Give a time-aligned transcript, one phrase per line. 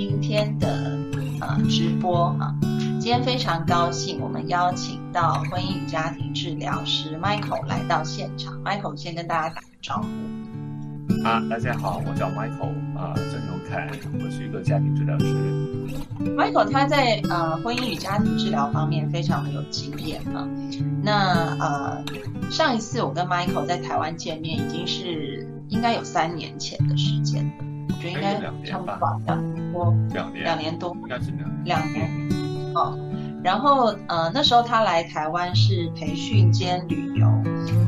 [0.00, 0.98] 今天的
[1.40, 2.54] 呃直播哈。
[2.98, 8.54] 今天非常高兴，我们邀请到婚姻与家庭治疗师 Michael 来到现场。
[8.64, 10.06] Michael 先跟大家打个招呼。
[11.22, 13.90] 啊，大家好，我叫 Michael 啊，郑永凯，
[14.24, 15.26] 我是一个家庭治疗师。
[16.34, 20.48] Michael 他在呃婚姻与家庭治疗方面非常的有经验啊。
[21.02, 22.02] 那呃
[22.50, 31.64] 上一次我跟 Michael 在台湾见面，已经是应该有三年前的时间了，我觉得应该差不多吧两年多，两年，两年多，应该是两年。
[31.64, 32.08] 两年。
[32.74, 32.96] 哦，
[33.42, 37.26] 然后呃那时候他来台湾是培训兼旅游，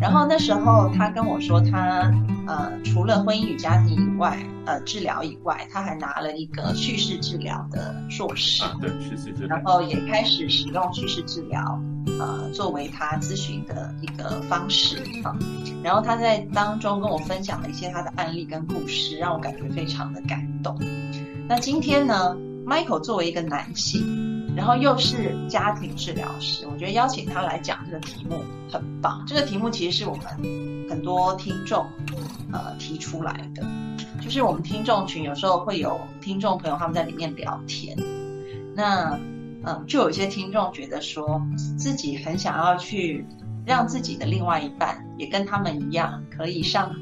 [0.00, 2.10] 然后那时候他跟我说他
[2.46, 9.46] 呃除了婚姻与家庭以外，呃治疗以外，他还拿了一个叙事治疗的硕士，啊，对，是是是。
[9.46, 11.80] 然后也开始使用叙事治疗，
[12.18, 15.36] 呃作为他咨询的一个方式啊。
[15.82, 20.78] 然后他在当中跟我分享了一些他的案例跟故事，让我感觉非常的感动。
[21.48, 24.21] 那今天呢，Michael 作为一个男性。
[24.54, 29.24] 然后又是家庭治疗师，我觉得邀请他来讲这个题目很棒。
[29.26, 30.26] 这个题目其实是我们
[30.88, 31.86] 很多听众
[32.52, 33.64] 呃提出来的，
[34.20, 37.96] 就是我们听众群有时候会有听众朋友他们在里面聊天，
[38.74, 39.18] 那
[39.64, 41.40] 嗯就有一些听众觉得说
[41.78, 43.26] 自己很想要去
[43.64, 46.94] 让自己的另外一半也跟他们一样，可以上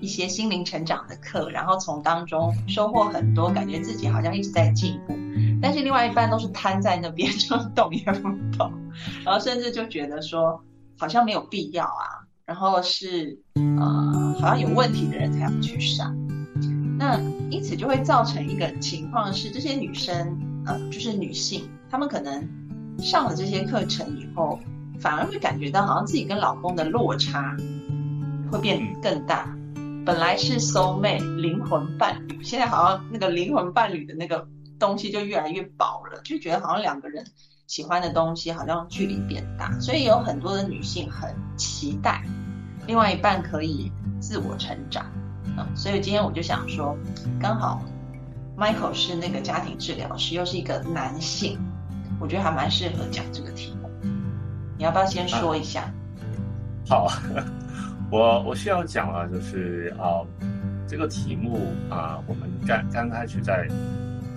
[0.00, 5.16] 一些心灵成长的课，然后从当中收获很多，感觉自己好像一直在进步。
[5.60, 8.72] 但是另外一半都是瘫在那边， 就动也不动，
[9.24, 10.62] 然后甚至就觉得说
[10.98, 16.14] 好像没有必要啊，然后是呃好像有问题的人才要去上，
[16.98, 17.20] 那
[17.50, 22.46] 因此就会造成一个情况是，这些女生呃就是女性，她们可能
[22.98, 24.60] 上了这些课程以后，
[25.00, 27.56] 反而会感觉到好像自己跟老公的落差
[28.50, 29.54] 会变更大。
[30.04, 34.46] 本来是 soul mate 灵魂伴侣，现在好像那个灵魂伴侣的那个。
[34.78, 37.24] 东西就越来越薄了，就觉得好像两个人
[37.66, 42.22] 喜欢的东西好像距离变大，所以有很多的女性很期待
[42.86, 45.04] 另外一半可以自我成长、
[45.58, 46.96] 嗯，所以今天我就想说，
[47.38, 47.82] 刚好
[48.56, 51.58] Michael 是那个家庭治疗师，又是一个男性，
[52.18, 53.90] 我觉得还蛮适合讲这个题目。
[54.78, 55.92] 你要不要先说一下？
[56.88, 57.06] 好，
[58.10, 60.24] 我我需要讲了，就是啊、
[60.86, 61.60] 这个题目
[61.90, 63.68] 啊、我们刚刚开始在。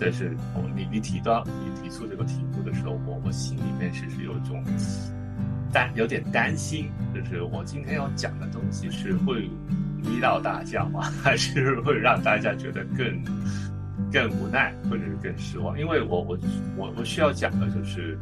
[0.03, 4.63] 但是我你你提到你提出这个题目的时候，我我心里面其实有一种
[5.71, 9.47] 担有点担心，就是我今天要讲的东西是会
[10.03, 11.01] 迷倒大家吗？
[11.21, 13.23] 还是会让大家觉得更
[14.11, 15.79] 更无奈或者是更失望？
[15.79, 16.37] 因为我我
[16.75, 18.17] 我我需要讲的就是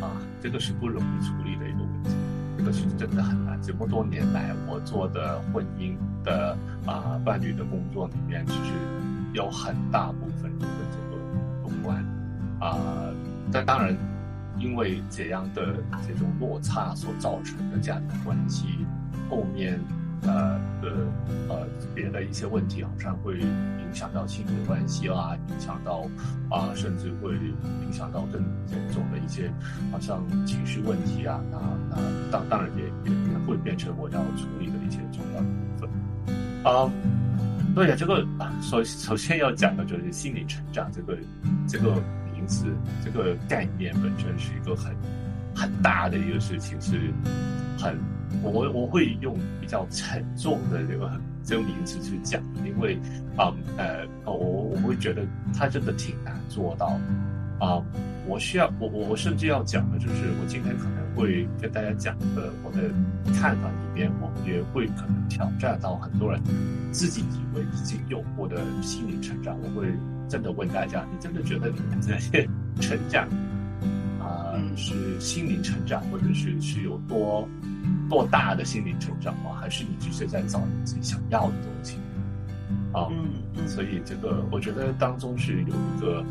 [0.00, 2.10] 啊，这个是不容易处理的一个问题，
[2.58, 3.60] 这个是真的很难。
[3.60, 6.56] 这么多年来我做的婚姻的
[6.86, 8.70] 啊伴侣的工作里面，其实
[9.32, 10.53] 有很大部分。
[12.64, 12.78] 啊，
[13.52, 13.94] 但当然，
[14.58, 15.76] 因为这样的
[16.08, 18.64] 这种落差所造成的家庭关系，
[19.28, 19.78] 后面
[20.22, 20.90] 呃的
[21.50, 26.08] 呃别的一些问题，好像会影响到亲子关系啦，影响到
[26.50, 29.52] 啊，甚至会影响到更严重的一些，
[29.92, 31.58] 好像情绪问题啊，那
[31.90, 31.96] 那
[32.30, 35.90] 当当然也也也会变成我要处理的一些重要的部分
[36.64, 36.90] 啊。
[37.74, 38.26] 对呀，这个
[38.62, 41.18] 首首先要讲的就是心理成长这个
[41.68, 42.00] 这个
[42.44, 42.66] 名词，
[43.02, 44.94] 这个概念本身是一个很
[45.54, 47.10] 很大的一个事情，是
[47.78, 47.98] 很
[48.42, 51.10] 我我会用比较沉重的这个
[51.42, 52.98] 这个名词去讲，因为
[53.36, 55.22] 啊呃我我会觉得
[55.56, 56.98] 它真的挺难做到
[57.60, 57.80] 啊、
[58.26, 62.90] 我需要我我我甚至要讲的就是我今天可能会跟大家讲的我的
[63.32, 66.42] 看法里面，我也会可能挑战到很多人
[66.90, 69.56] 自己以为已经有过的心理成长。
[69.62, 69.86] 我会
[70.28, 72.48] 真的问大家，你真的觉得你们这些
[72.80, 73.28] 成长
[74.20, 77.48] 啊、呃、是心灵成长，或者是是有多
[78.08, 79.56] 多大的心灵成长吗？
[79.60, 81.96] 还是你只是在找你自己想要的东西？
[82.92, 86.24] 啊、嗯，所以这个我觉得当中是有一个。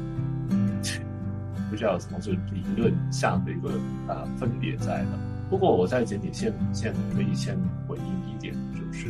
[1.70, 3.72] 不叫从这理论上的一个
[4.08, 5.08] 啊分别在的。
[5.50, 7.58] 不过我在这里先先可以先
[7.88, 9.08] 回应一点，就是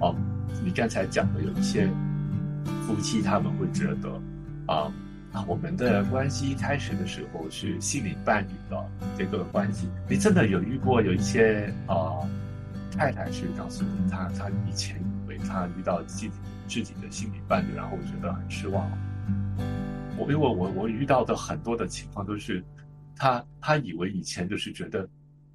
[0.00, 0.14] 哦，
[0.64, 1.86] 你刚才讲的有一些
[2.88, 4.10] 夫妻他们会觉得
[4.66, 4.90] 啊。
[5.30, 9.86] 啊，我们的关系一开始的时候是心灵伴侣的这个关系。
[10.08, 12.26] 你真的有遇过有一些啊
[12.96, 16.30] 太太是告诉你，她她以前以为她遇到自己
[16.66, 18.90] 自己的心理伴侣，然后觉得很失望。
[20.16, 22.64] 我因为我我遇到的很多的情况都是，
[23.14, 25.06] 她她以为以前就是觉得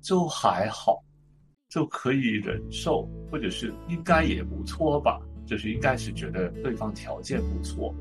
[0.02, 1.04] 就还好，
[1.68, 7.94] 就可以忍受，或者是应该也不错吧，就是应该是觉得对方条件不错。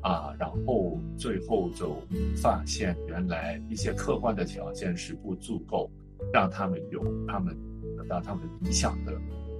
[0.00, 2.00] 啊，然后最后就
[2.40, 5.90] 发现，原来一些客观的条件是不足够，
[6.32, 7.54] 让他们有他们
[7.96, 9.12] 得到他们理想的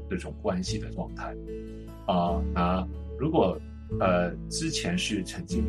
[0.09, 1.35] 这种关系的状态。
[2.07, 2.87] 啊，那
[3.19, 3.61] 如果
[3.99, 5.65] 呃之前是曾经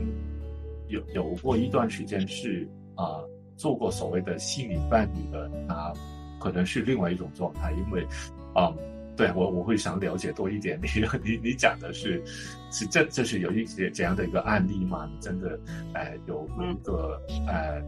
[0.88, 3.24] 有有过一段时间是啊
[3.57, 5.92] 做过所谓的心理伴侣的，那
[6.39, 8.06] 可能是另外一种状态，因为
[8.54, 8.71] 啊。
[9.19, 10.80] 对我我会想了解多一点。
[10.81, 10.88] 你
[11.21, 12.24] 你你讲的是，
[12.71, 15.10] 是这这是有一些怎样的一个案例吗？
[15.13, 15.60] 你真的，
[15.94, 17.83] 哎，有一个呃，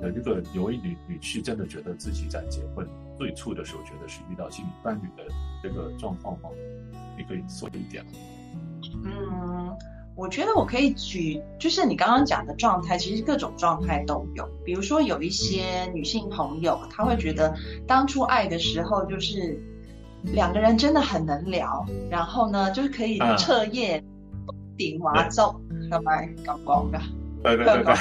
[0.00, 2.86] 有一个有一女女婿真的觉得自己在结婚
[3.18, 5.28] 最初的时候，觉得是遇到心理伴侣的
[5.60, 6.48] 这个状况吗？
[7.18, 8.06] 你可以说一点。
[9.04, 9.76] 嗯，
[10.14, 14.48] 我觉得我可以举，就是你刚刚讲的状态，其实各种状态都有。
[14.64, 17.52] 比如说有一些女性朋友，她会觉得
[17.88, 19.60] 当初爱的时候就是。
[20.22, 24.02] 两个人真的很能聊，然后呢，就是可以彻夜
[24.76, 25.54] 顶麻粥，
[25.90, 26.12] 干嘛
[26.44, 27.00] 搞光的？
[27.42, 27.94] 对对对，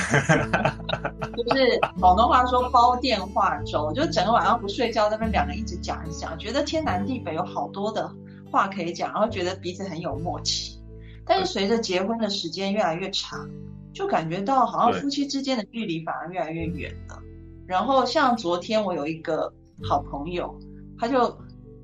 [1.44, 8.12] 就是广东话说煲电话粥，就整个晚上不睡觉，那边两个人一直讲一讲，觉得天南地北有好多的
[8.52, 10.78] 话可以讲，然后觉得彼此很有默契。
[11.26, 13.48] 但是随着结婚的时间越来越长，
[13.94, 17.18] 就感觉到好像夫妻之间的距离反而越来越远了。
[17.66, 19.54] 然后像昨天我有一个
[19.88, 20.54] 好朋友，
[20.98, 21.38] 他就。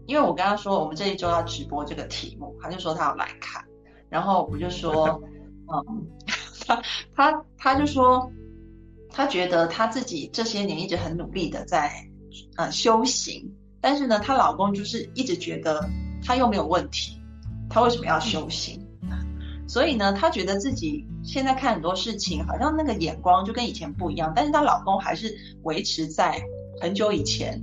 [0.07, 3.63] 因为我跟他说我们这一周要直播这个题目，他就说他要来看，
[4.10, 5.22] 然后我就说，
[5.68, 6.07] 嗯，
[6.66, 6.81] 他
[7.16, 8.31] 他他就说，
[9.10, 11.92] 他觉得他自己这些年一直很努力的在
[12.57, 15.88] 呃修行，但是呢，她老公就是一直觉得
[16.24, 17.19] 他又没有问题，
[17.69, 18.81] 他为什么要修行？
[19.68, 26.40] 所以呢，她觉得自己现在看很多事情，好像那个眼光就跟以前不一样，但是她老公还是维持在
[26.80, 27.60] 很久以前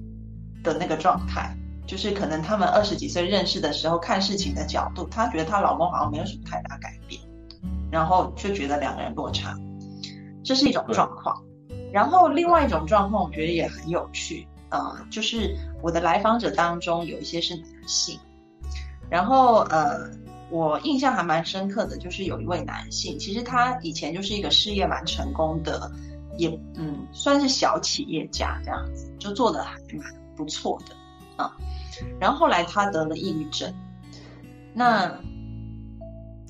[0.65, 1.57] 的那个状态。
[1.87, 7.21] 就是可能他们二十几岁认识的时候看事情的角度，她觉得她老公好像没有什么太大改变，
[7.91, 9.55] 然后就觉得两个人落差，
[10.45, 11.43] 这是一种状况。
[11.93, 18.19] 然后另外一种状况，我觉得也很有趣啊，就是我的来访者当中有一些是男性，
[19.11, 20.11] 然后呃，
[20.51, 25.93] 我印象还蛮深刻的，就是有一位男性，其实他以前就是一个事业蛮成功的，
[26.39, 30.95] 也嗯算是小企业家这样子，就做的还蛮不错的
[31.43, 31.57] 啊。
[32.19, 33.73] 然后后来她得了抑郁症，
[34.75, 35.13] 那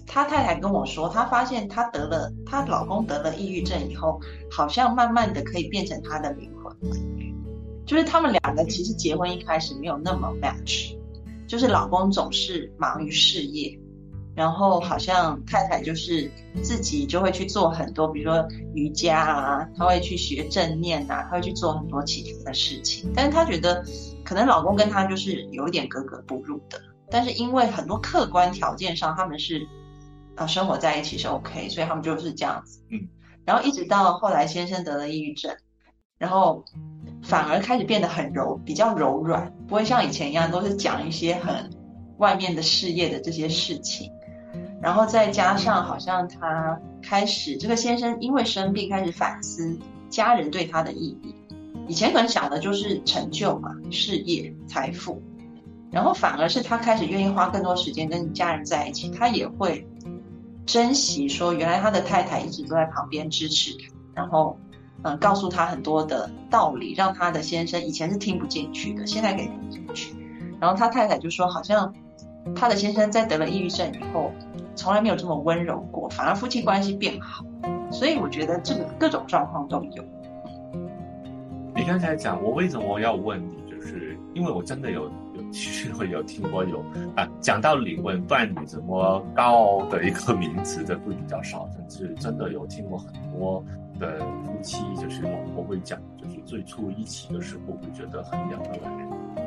[0.07, 6.75] 她太太跟我说，她发现她得了，她老公得了抑郁症以后，好像慢慢的可以变成她的灵魂，
[7.85, 10.97] 就是他们两个其实结婚一开始没有那么 match，
[11.47, 13.79] 就是老公总是忙于事业，
[14.35, 16.31] 然后好像太太就是
[16.63, 23.85] 自己就会去做很多，比如说瑜伽啊，她会去学正念啊，她会去做很多其他的事情，但是她觉得。
[24.25, 29.67] 可能老公跟她就是有一点格格不入的，但是因为很多客观条件上他们是，
[30.37, 32.81] 呃，生活在一起是 OK，所以他们就是这样子。
[32.91, 33.09] 嗯，
[33.45, 35.55] 然后一直到后来先生得了抑郁症，
[36.19, 36.65] 然后
[37.25, 41.69] 反而开始变得很柔，比较柔软，不会像以前一样都是讲一些很
[42.19, 44.09] 外面的事业的这些事情。
[44.83, 49.79] 然后再加上好像他开始这个先生因为生病开始反思
[50.11, 51.35] 家人对他的意义。
[51.89, 55.23] 以前可能想的就是成就嘛，事业、财富，
[55.91, 59.87] 然后反而是他开始愿意花更多时间跟家人在一起，他也会
[60.65, 64.59] 珍惜说，原来他的太太一直都在旁边支持他，然后
[65.03, 70.15] 嗯，告诉他很多的道理，让他的先生以前是听不进去的，现在可以听进去。
[70.61, 71.93] 然后他太太就说，好像
[72.55, 74.31] 他的先生在得了抑郁症以后，
[74.75, 77.45] 从来没有这么温柔过，反而夫妻关系变好。
[77.91, 80.05] 所以我觉得这个各种状况都有。
[81.75, 83.63] 你刚才讲，我为什么要问你？
[83.71, 86.79] 就是因为我真的有有其实会有听过有
[87.17, 93.65] 啊，讲到灵魂伴侣这么高的一个名词的会比较少，但是真的有听过很多
[93.99, 98.91] 的夫妻，就是老婆会讲，就是最初一起的时候会觉得很聊得来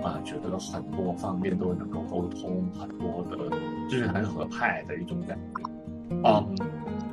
[0.05, 3.49] 啊，觉得很多方面都能够沟通，很多的
[3.89, 5.63] 就是很合拍的一种感觉。
[6.23, 6.55] 嗯，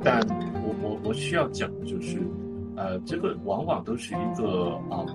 [0.03, 0.19] 但
[0.63, 2.21] 我我我需要讲的就是。
[2.75, 5.05] 呃，这个往往都是一个啊，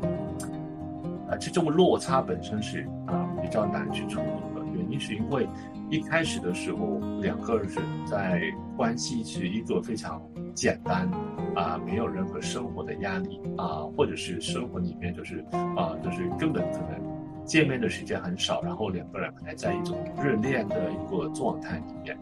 [1.28, 4.64] 啊，这种落差本身是啊比较难去处理的。
[4.76, 5.44] 原因是因为
[5.90, 7.68] 一开始的时候，两个人
[8.06, 8.40] 在
[8.76, 10.22] 关系是一个非常
[10.54, 11.10] 简单
[11.56, 15.44] 啊，没有任何生活的压力啊，或者是生活里面就是
[15.76, 17.07] 啊，就是根本可能
[17.48, 22.16] 见面的时间很少，然后两个人还在一种热恋的一个状态里面。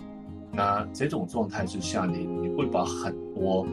[0.53, 3.67] 那这种状态之下，你你会把很多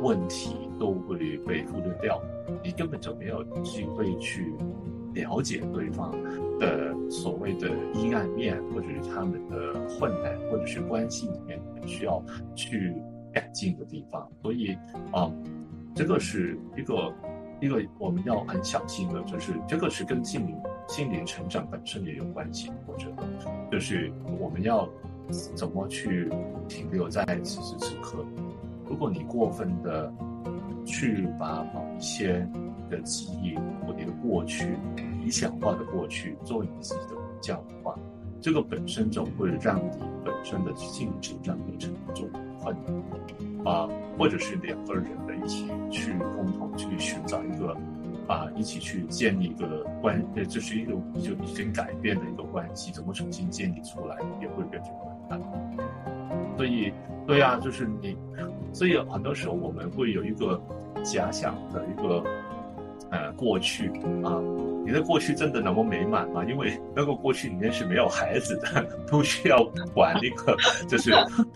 [0.00, 2.22] 问题都会被忽略掉，
[2.62, 4.54] 你根本就没有机会去
[5.12, 6.10] 了解对方
[6.58, 12.94] 的所谓的阴暗面，或者是他们的困难，或者是关系里面需要去
[13.32, 14.26] 改进的地方。
[14.40, 14.74] 所以
[15.10, 15.30] 啊，
[15.94, 17.12] 这个是一个
[17.62, 20.54] 一个我们要很小心的，就是这个是跟心灵
[20.88, 22.70] 心灵成长本身也有关系。
[22.86, 23.24] 我觉得，
[23.70, 24.86] 就是我们要。
[25.54, 26.28] 怎么去
[26.68, 28.22] 停留在此时此刻？
[28.86, 30.12] 如果你过分的
[30.84, 32.46] 去把某一些
[32.90, 33.54] 的记忆
[33.86, 34.76] 或你的过去
[35.22, 37.96] 理想化的过去作为你自己的比较的话，
[38.42, 39.90] 这个本身就会让你
[40.22, 42.28] 本身的心理成长变成一种
[42.60, 43.02] 困难
[43.64, 43.88] 啊，
[44.18, 47.76] 或者是两个人的一起去共同去寻找一个。
[48.28, 54.92] 啊，一起去建立一个关，呃，就是一种就已经改变的一个关系，怎么重新建立出来，也会变成
[55.26, 56.56] 困难。
[56.56, 56.90] 所以，
[57.26, 58.16] 对呀，就是你，
[58.72, 60.58] 所以很多时候我们会有一个
[61.02, 62.24] 假想的一个
[63.10, 63.88] 呃过去
[64.22, 64.40] 啊，
[64.86, 66.44] 你的过去真的那么美满吗？
[66.44, 71.10] 因为那个过去里面是没有孩子的， 不需要管那个，就是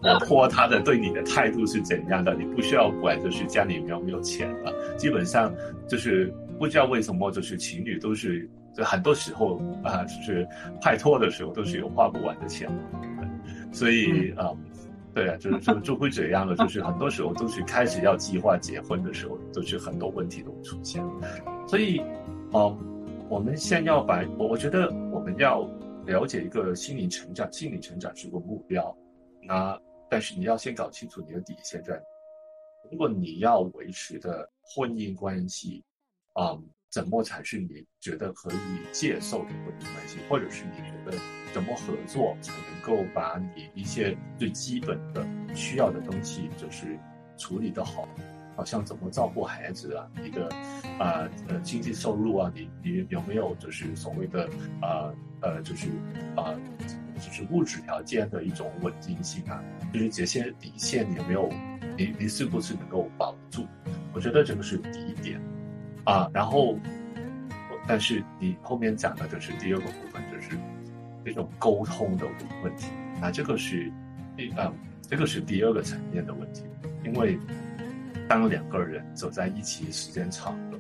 [0.07, 5.55] 婆婆她的对你的态度是怎样的，你不需要管，就是家里面有没有钱了，基本上
[5.89, 6.33] 就是。
[6.59, 10.49] 不知道为什么，就是情侣都是就很多时候啊，就是
[10.81, 12.67] 拍拖的时候都是有花不完的钱，
[13.71, 14.49] 所以啊，
[15.13, 21.05] 对啊，就是就就会这样的，就是很多时候都是开始要计划结婚的时候，都是很多问题都出现。
[21.67, 22.01] 所以，
[22.55, 22.79] 嗯，
[23.29, 25.69] 我们先要把，我我觉得我们要
[26.07, 28.97] 了解一个心理成长，心理成长是个目标，
[29.43, 32.01] 那但是你要先搞清楚你的底线在。
[32.91, 35.85] 如果你要维持的婚姻关系。
[36.39, 36.53] 啊，
[36.91, 38.57] 怎么才是你觉得可以
[38.93, 41.17] 接受的婚姻关系，或者是你觉得
[41.55, 46.99] 怎么合作才能够把你一些最基本的需要的东西，就是
[47.39, 48.07] 处理的好，
[48.55, 50.47] 好像怎么照顾孩子啊，你的
[50.99, 54.47] 啊呃经济收入啊，你你有没有就是所谓的
[54.83, 55.11] 啊
[55.41, 55.89] 呃就是
[56.37, 56.53] 啊
[57.19, 61.51] 就是物质条件的一种稳定性啊，就是这些底线有没有
[61.97, 63.67] 你你是不是能够保住？
[64.13, 65.41] 我觉得这个是第一点。
[66.05, 66.79] 啊，然后，
[67.85, 70.57] 但是你后面讲的就是第二个部分，就是
[71.25, 72.25] 这种沟通的
[72.63, 72.87] 问题。
[73.21, 73.93] 那这个是
[74.37, 76.63] 第嗯，这个是第二个层面的问题，
[77.05, 77.37] 因为
[78.29, 80.79] 当两个人走在一起时间长了，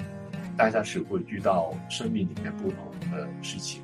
[0.56, 3.82] 大家是会遇到生命里面不同的事情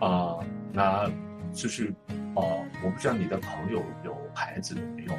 [0.00, 0.38] 啊。
[0.72, 1.10] 那
[1.54, 1.86] 就是
[2.34, 2.42] 啊，
[2.82, 5.14] 我不知道你的朋友有孩子没有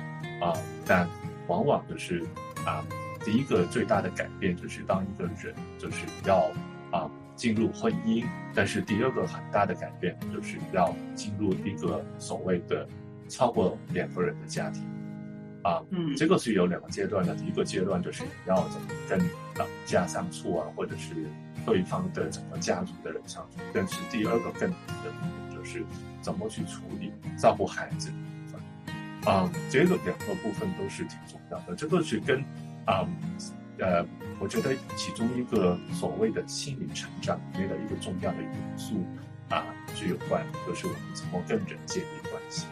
[0.45, 0.53] 啊，
[0.85, 1.07] 但
[1.47, 2.23] 往往就是
[2.65, 2.85] 啊。
[3.23, 6.51] 第一个最大的改变就是当一个人就是要
[6.91, 8.23] 啊进入婚姻，
[8.53, 12.87] 但是第二个很大的改变就是要进入一个所谓的
[13.27, 14.83] 超过两个人的家庭，
[15.63, 17.33] 啊，嗯，这个是有两个阶段的。
[17.33, 19.17] 第一个阶段就是你要怎么跟
[19.57, 21.15] 老家相处啊，或者是
[21.65, 23.57] 对方的整个家族的人相处。
[23.73, 24.75] 但是第二个更的
[25.65, 25.83] 是
[26.21, 31.75] 怎么去处理照顾孩子的部分，啊，这个两个部分都是挺重要的。
[31.75, 32.41] 这个是跟
[32.85, 33.05] 啊，
[33.79, 34.05] 呃，
[34.39, 39.03] 我觉得其中一个所谓的心理成长里面的一个重要的元素
[39.49, 42.67] 啊，是有关，就是我们怎么跟人建立关系。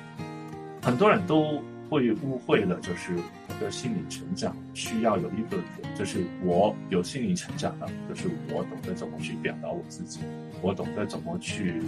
[0.82, 5.58] 很多人都会误会了，就是我的心理成长需要有一个，
[5.96, 10.20] 就是我有心理成长了，就是我懂得怎么去表达我自己，
[10.62, 11.82] 我懂得怎么去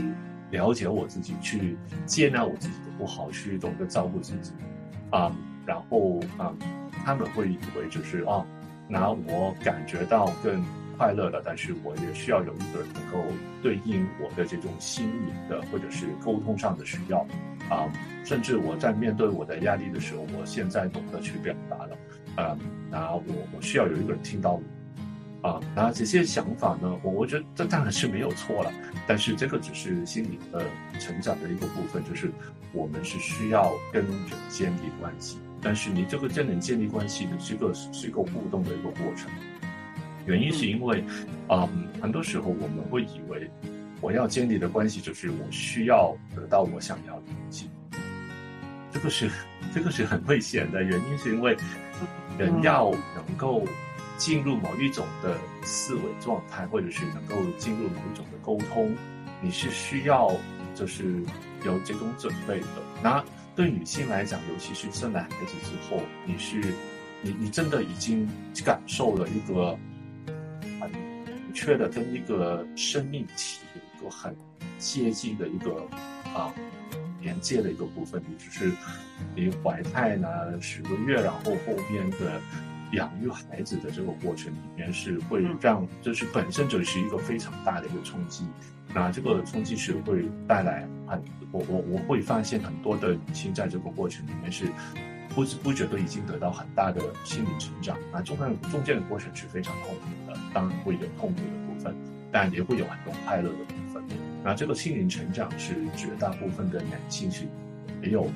[0.56, 4.54] 了解我自己，去接纳我自己的不好，去懂得照顾自己，
[5.12, 5.32] 啊，
[5.66, 6.54] 然后啊。
[7.06, 8.44] 他们会以为就是哦，
[8.88, 10.66] 那我感觉到更
[10.98, 13.24] 快乐了，但是我也需要有一个人能够
[13.62, 17.20] 对应我的这种心理的或者是沟通上的需要
[17.70, 17.86] 啊，
[18.24, 21.98] 甚至我在面对我的压力的时候，我现在懂得去表达了，
[22.38, 22.58] 啊，
[22.90, 23.24] 那我
[23.56, 24.64] 我需要有一个人听到我
[25.46, 28.74] 啊，那这些想法呢，我我觉得这当然是没有错了，
[29.06, 30.66] 但是这个只是心理的
[31.00, 32.32] 成长的一个部分，就是
[32.74, 34.12] 我们是需要跟人
[34.50, 35.38] 建立关系。
[35.62, 39.30] 但是你这个真人建立关系的是一个是一个互动的一个过程，
[40.26, 41.04] 原因是因为，
[41.48, 41.70] 啊，
[42.02, 43.48] 很多时候我们会以为
[44.02, 47.70] 我要建立的关系就是我需要得到我想要的东西，
[48.92, 49.30] 这个是
[49.76, 50.82] 这个是很危险的。
[50.82, 51.56] 原因是因为
[52.40, 53.64] 人要能够
[54.18, 58.96] 进入某一种的思维状态，或者是能够进入某一种的沟通，
[59.42, 60.32] 你是需要
[60.74, 61.22] 就是
[61.66, 62.68] 有这种准备的。
[63.04, 63.24] 那
[63.56, 66.62] 对女性来讲，尤其是生了孩子之后，你是
[67.22, 68.28] 你你真的已经
[68.64, 69.78] 感受了一个
[70.80, 74.36] 很明确的跟一个生命体一个很
[74.78, 75.86] 接近的一个
[76.34, 76.54] 啊
[77.22, 78.24] 连接的一个部分。
[78.28, 78.72] 你只是
[79.36, 80.30] 你怀胎呢
[80.62, 82.42] 十个月，然后后面的。
[82.96, 88.46] 养育孩子的这个过程里面是会让，就是本身就是一个非常大的一个冲击，
[88.94, 91.22] 那这个冲击是会带来很，
[91.52, 94.66] 我我我会发现很多的女性在这个过程里面是
[95.30, 101.96] 不知不觉都已经得到很大的心理成长，那，中间中间的过程是非常痛苦的，当然会有痛苦的部分，
[102.32, 104.04] 但也会有很多快乐的部分，
[104.44, 107.46] 那这个心灵成长是绝大部分的男性是
[108.02, 108.30] 没有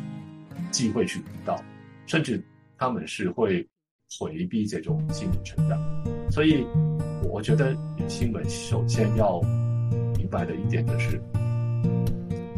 [0.70, 1.64] 机会去得到，
[2.06, 2.44] 甚至
[2.78, 3.68] 他们是会。
[4.18, 5.80] 回避这种心理成长，
[6.32, 6.66] 所以
[7.24, 9.40] 我觉得女性们首先要
[10.18, 11.22] 明白的一点就是，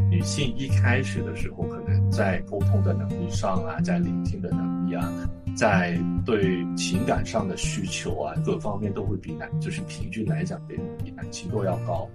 [0.09, 5.11] 女性一开始的时候，可能在沟通的能力上啊，在聆听的能力啊，
[5.55, 12.09] 在对情感上的需求啊，各方面都会比男，就是平均来讲，比比男性都要高。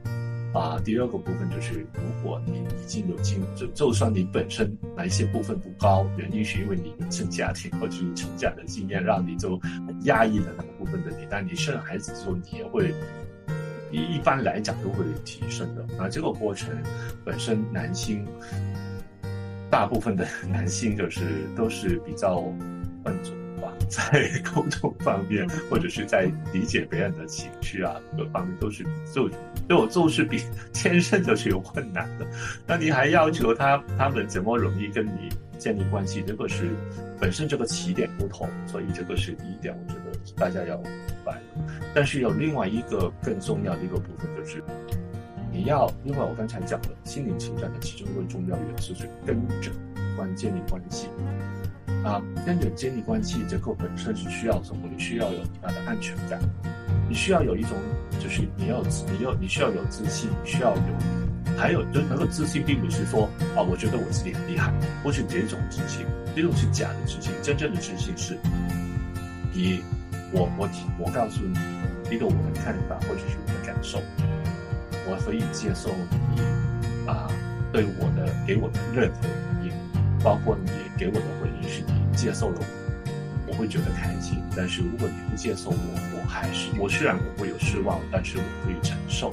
[0.52, 12.94] 啊，第二个部分就是，如果你已经有经，就就算你本身哪一些部分不高，原因是因为你原生家庭或者是成长的经验，让你就很压抑了那个部分的你，但你生孩子之后，你也会
[13.92, 15.84] 一一般来讲都会提升的。
[15.98, 16.70] 那这个过程
[17.22, 18.26] 本身，男性
[19.70, 21.20] 大部分的 男性就是
[21.54, 22.40] 都是比较
[23.04, 23.35] 笨拙。
[23.88, 29.28] 在沟通方面，或者是在理解别人的情绪啊，各方面都是就
[29.68, 32.26] 就就是比天生就是有困难的。
[32.66, 35.28] 那你还要求他他们怎么容易跟你
[35.58, 36.22] 建立关系？
[36.26, 36.70] 这个是
[37.20, 40.90] 本身这个起点不同，所以这个是第一点，我觉得大家要明
[41.24, 41.40] 白。
[41.94, 44.62] 但是有另外一个更重要的一个部分，就是
[45.50, 49.70] 你要，因为我刚才讲了心灵成长的其中一个重要元素是跟着
[50.16, 51.08] 关建立关系。
[52.04, 54.88] 啊，跟人建立关系，结构本身是需要什么？
[54.90, 56.40] 你需要有你的安全感，
[57.08, 57.72] 你需要有一种，
[58.20, 64.72] 就是你要你要你需要有自信，你需要有，还有就是那个自信，并不是说啊，我觉得我自己很厉害，
[65.02, 68.38] 或许这种自信，这种是假的自信，真正的自信是，
[69.52, 69.82] 你，
[70.32, 70.68] 我我
[70.98, 71.58] 我告诉你
[72.14, 74.00] 一个我的看法，或者是我的感受，
[75.08, 75.90] 我可以接受
[76.34, 76.40] 你
[77.08, 77.28] 啊
[77.72, 79.28] 对我的给我的认可，
[80.26, 81.94] 包括你给我的回应是你。
[82.16, 82.56] 接受了
[83.46, 84.42] 我，我会觉得开心。
[84.56, 85.76] 但是如果你不接受我，
[86.16, 89.30] 我还是我虽然我会有失望，但是我可以承受。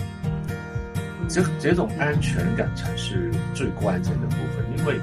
[1.27, 4.99] 这这种安全感才是最关键的部分，因为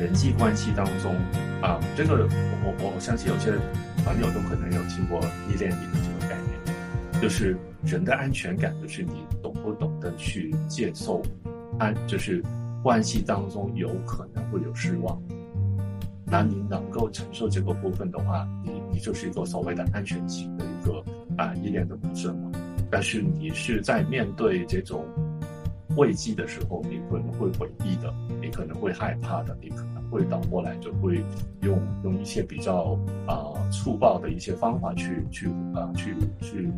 [0.00, 1.14] 人际关系当中
[1.60, 3.50] 啊，这个我我我相信有些
[4.04, 5.20] 朋友都可能有听过
[5.50, 11.20] 依恋你的这个概念，就是人的安全感，就是你懂不懂得去接受
[11.80, 12.40] 安，就是
[12.82, 15.20] 关系当中有可能会有失望。
[16.26, 21.04] 那你能够承受这个部分的话，你你就是一个所谓的安全型的一个
[21.36, 22.50] 啊依恋的模式嘛。
[22.90, 25.04] 但是你是在面对这种
[25.96, 31.22] 危机的时候，你可能会回避的，你可能会害怕的，你可能会倒过来，就会
[31.60, 36.70] 用用一些比较啊粗暴的一些方法去去啊去去。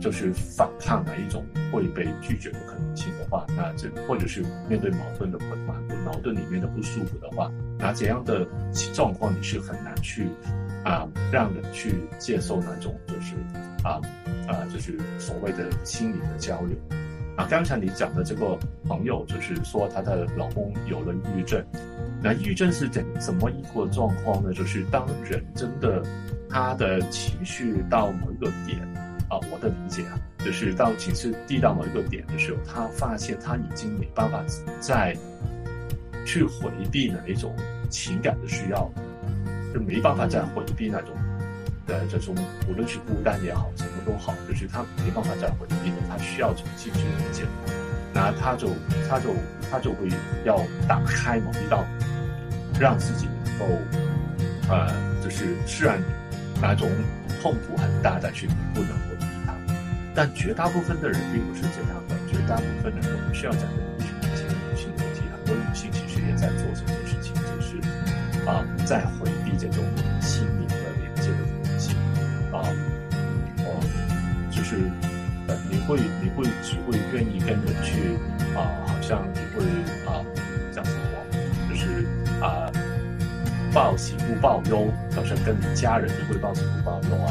[0.00, 8.46] 就是反抗的一种会被拒绝的可能性的话，那这或者是面对矛盾的困难、矛盾里面的不舒服的话，那怎样的
[8.94, 10.28] 状况你是很难去
[10.84, 13.34] 啊让人去接受那种就是
[13.84, 14.00] 啊
[14.46, 16.76] 啊就是所谓的心理的交流
[17.36, 17.46] 啊。
[17.48, 21.64] 刚才你讲的这个朋友就是说她的老公有了抑郁症，
[22.22, 24.52] 那抑郁症是怎怎么一个状况呢？
[24.52, 26.02] 就是当人真的
[26.48, 28.80] 他的情绪到某一个点。
[29.28, 34.42] 啊，我的理解啊，就是到情绪低到某一个点的时候，他发现他已经没办法
[34.80, 35.14] 再
[36.24, 37.54] 去回避哪一种
[37.90, 38.90] 情感的需要，
[39.74, 41.10] 就没办法再回避那种
[41.86, 42.34] 的这种，
[42.68, 47.44] 无论是孤单也好，什么都好，就是他没办法再回避的，他需要重新去理解，
[48.14, 48.68] 那他就
[49.10, 49.34] 他就
[49.70, 50.08] 他就会
[50.46, 51.84] 要打开某一道，
[52.80, 53.66] 让自己能够，
[54.70, 54.90] 呃，
[55.22, 56.02] 就是虽然
[56.62, 56.88] 那种
[57.42, 59.17] 痛苦很大，但是不能。
[60.18, 67.78] 但绝大部分的人并不是这样的，绝大部分的人我不需要讲给女性这些女性问题，很多女性其实也在做这件事情，就是
[68.44, 69.84] 啊，在回避这种
[70.20, 71.94] 心灵的连接的东西，
[72.50, 72.66] 啊，
[73.62, 73.78] 哦，
[74.50, 74.90] 就是
[75.46, 78.18] 呃，你会你会只会愿意跟人去
[78.58, 79.62] 啊，好像你会
[80.04, 80.26] 啊，
[80.74, 82.04] 讲什么，就是
[82.42, 82.66] 啊，
[83.72, 87.30] 报喜不报忧，好像跟你家人你会报喜不报忧啊。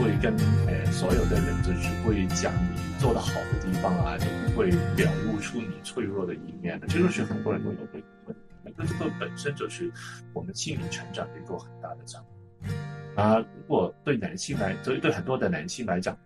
[0.00, 0.34] 会跟
[0.66, 6.86] 呃所有的人就只会讲你做的好的地方啊，就不会表露出你脆弱的一面的。
[6.86, 8.40] 这个是很多人都有这个问题，
[8.76, 9.92] 那这个本身就是
[10.32, 12.24] 我们心理成长的一个很大的障
[12.62, 13.38] 碍啊。
[13.38, 16.16] 如果对男性来，对对很多的男性来讲，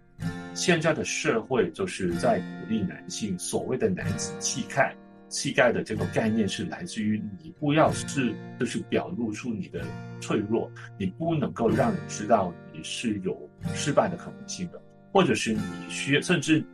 [0.55, 4.95] 现在的社会就是在鼓励男性所谓的男子气概。
[5.35, 9.85] 气概的这个概念是来自于你不要是就是表露出你的
[10.21, 14.81] 脆弱，你不能够让人知道你是有失败的可能性的，
[15.13, 16.65] 或者是你需要甚至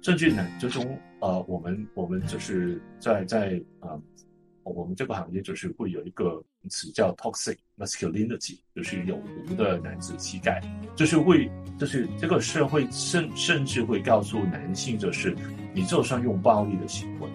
[0.00, 4.00] 甚至呢，这种呃，我们我们就是在在啊，
[4.64, 10.62] 我们这个行业就是会有一个词叫 toxic masculinity，就是有毒的男子气概，
[10.94, 15.36] 就是会就是这个社会甚甚至会告诉男性，就是
[15.74, 17.28] 你就算用暴力的行为。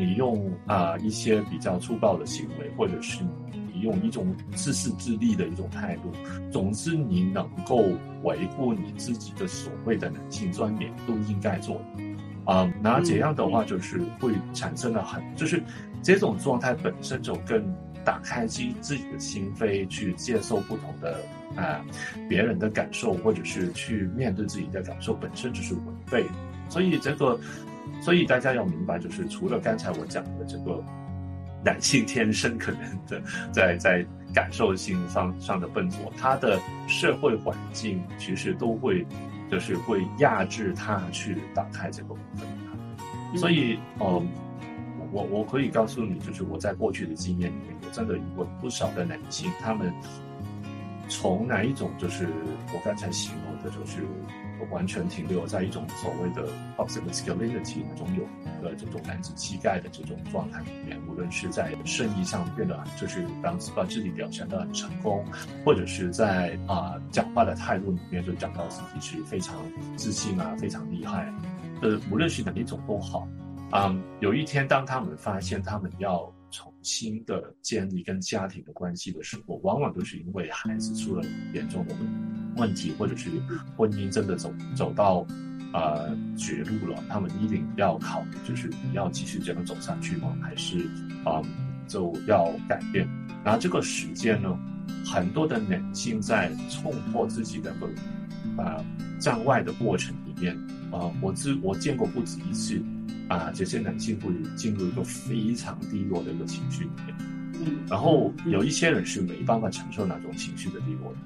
[0.00, 6.10] 你用啊一些比较粗暴的行为，或者是你用一种自私自利的一种态度，
[6.50, 7.84] 总之你能够
[8.22, 12.72] 维护你自己的所谓的男性尊严，都应该做的啊。
[12.82, 15.62] 那这样的话，就是会产生了很，就是
[16.02, 17.62] 这种状态本身就更
[18.02, 21.20] 打开自自己的心扉，去接受不同的
[21.56, 21.84] 啊
[22.26, 26.30] 别人的感受，或者是去面对自己的感受，本身就是违背的。
[26.70, 27.38] 所以这个。
[28.00, 30.82] 所以大家要明白，就是除了刚才我讲的这个
[31.64, 33.20] 男性天生可能的
[33.52, 39.06] 在在感受性上上的笨拙，他的社会环境其实都会
[39.50, 42.46] 就是会压制他去打开这个部分。
[43.36, 44.26] 所以，嗯，
[45.12, 49.92] 我我可以告诉你，就是我在过去的经验里面，我真的遇过不少的男性，他们
[51.08, 52.28] 从哪一种就是
[52.72, 53.98] 我刚才形容的，就是。
[54.70, 58.22] 完全停留在一种所谓的 toxic masculinity 那种有
[58.62, 65.24] 的这种男子气概的这种状态里面，无论是在生意上变得就是让把自己表现得很成功，
[65.64, 69.56] 或者是在啊讲话的态度里面就讲到自己是非常
[69.96, 71.32] 自信啊，非常厉害，
[71.82, 73.26] 呃，无论是哪一种都好，
[73.70, 81.94] 啊，有一天当他们发现他们要重新的建立跟家庭的关系的时候，往往都是因为孩子出了严重的
[82.56, 82.92] 问题。
[82.98, 83.30] 或者是
[83.76, 85.26] 婚姻真的走走到
[85.72, 90.36] 呃绝路了，他们一定要考虑，就是你要继续这样走下去吗？
[90.42, 90.88] 还是
[91.24, 91.40] 啊
[91.86, 93.08] 就要改变？
[93.44, 94.58] 然后这个时间呢，
[95.06, 98.84] 很多的男性在冲破自己的个啊
[99.18, 100.56] 障碍的过程里面
[100.90, 102.82] 啊，我知我见过不止一次
[103.30, 107.14] 啊，这些男性会进入一个非常低落的一个情绪里面，
[107.64, 111.18] 嗯，然后有一些人是没办法承受那种情绪的低落的。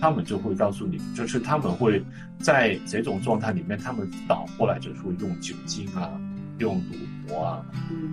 [0.00, 2.02] 他们就会告诉你，就是他们会
[2.38, 6.18] 在这种状态里面，他们倒过来就是会用酒精啊，
[6.58, 7.66] 用赌博啊，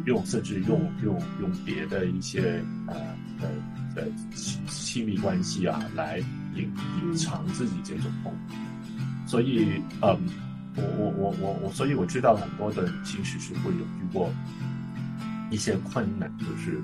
[0.06, 2.96] 用甚至用用用别的一些呃
[3.40, 3.48] 呃
[3.96, 6.18] 呃亲亲密关系啊，来
[6.56, 6.70] 隐
[7.04, 8.56] 隐藏自己这种痛苦。
[9.28, 10.18] 所以，嗯，
[10.78, 14.32] 我我我我我，所以我知道很多的其实是会有遇过
[15.52, 16.80] 一些困难，就是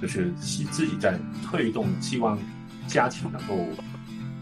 [0.00, 2.38] 就是希自己在推动，希望
[2.86, 3.56] 家庭能够。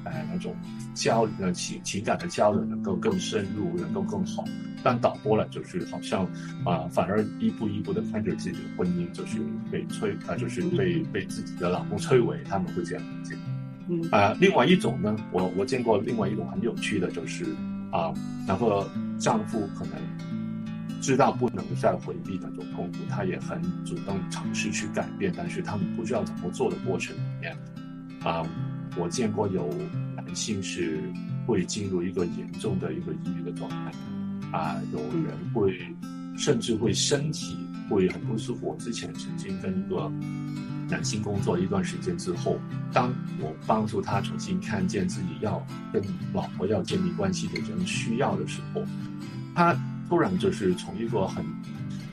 [0.02, 0.56] 哎，那种
[0.94, 4.42] 交呃情情感的交流能够更深入，能够更好，
[4.82, 6.24] 但倒过了就是好像
[6.64, 9.38] 啊，反而一步一步的看着自己的婚姻就是
[9.70, 13.36] 被摧啊，就是被被自己的老公摧毁，他们会这样理解。
[13.88, 17.44] 嗯啊，另外一种呢，我我见过另外一种很有趣的，就是
[17.90, 18.12] 啊，
[18.46, 18.86] 然后
[19.18, 19.94] 丈夫可能
[21.00, 27.56] 知道不能再回避那种痛苦，他也很主动尝试去改变，但是他们不知道怎么做的过程里面
[28.22, 28.46] 啊。
[28.96, 29.72] 我见过有
[30.16, 31.00] 男性是
[31.46, 33.92] 会进入一个严重的一个抑郁的状态，
[34.50, 35.78] 啊，有人会
[36.36, 37.56] 甚至会身体
[37.88, 38.68] 会很不舒服。
[38.68, 40.10] 我之前曾经跟一个
[40.90, 42.58] 男性工作一段时间之后，
[42.92, 48.82] 当我帮助他重新看见自己要跟老婆要建立关系的这种需要的时候，
[49.54, 49.76] 他
[50.08, 51.44] 突然就是从一个很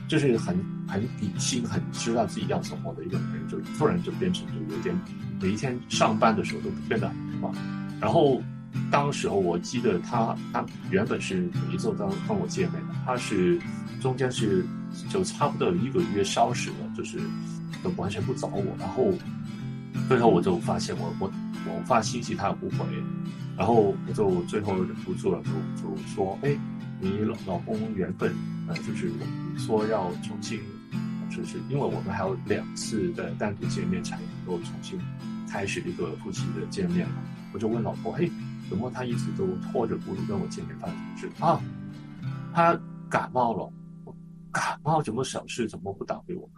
[0.06, 4.96] 就是很很理性、很知道自己要什么的一个人，就突然就变成就有点。
[5.40, 7.54] 每一天上班的时候都变得很忙，
[8.00, 8.42] 然后
[8.90, 13.56] 当时候我记得他他原本是每一周都跟我见面的，他是
[14.00, 14.66] 中间是
[15.08, 17.20] 就差不多一个月消失了，就是
[17.82, 19.12] 都完全不找我，然后
[20.08, 21.30] 最后我就发现我我
[21.66, 22.84] 我发信息他也不回，
[23.56, 25.50] 然后我就最后忍不住了，就
[25.82, 26.56] 就说哎，
[27.00, 28.34] 你老公原本
[28.68, 29.12] 呃就是
[29.56, 30.60] 说要重新。
[31.30, 34.98] 就是因为我们还有两次的单独见面才能够重新
[35.48, 37.16] 开始一个夫妻的见面嘛，
[37.52, 38.28] 我就问老婆，嘿，
[38.68, 40.76] 怎么他一直都拖着不跟我见面？
[40.80, 41.60] 发生事啊？
[42.52, 43.70] 他感冒了，
[44.50, 45.68] 感冒什么小事？
[45.68, 46.48] 怎么不打给我？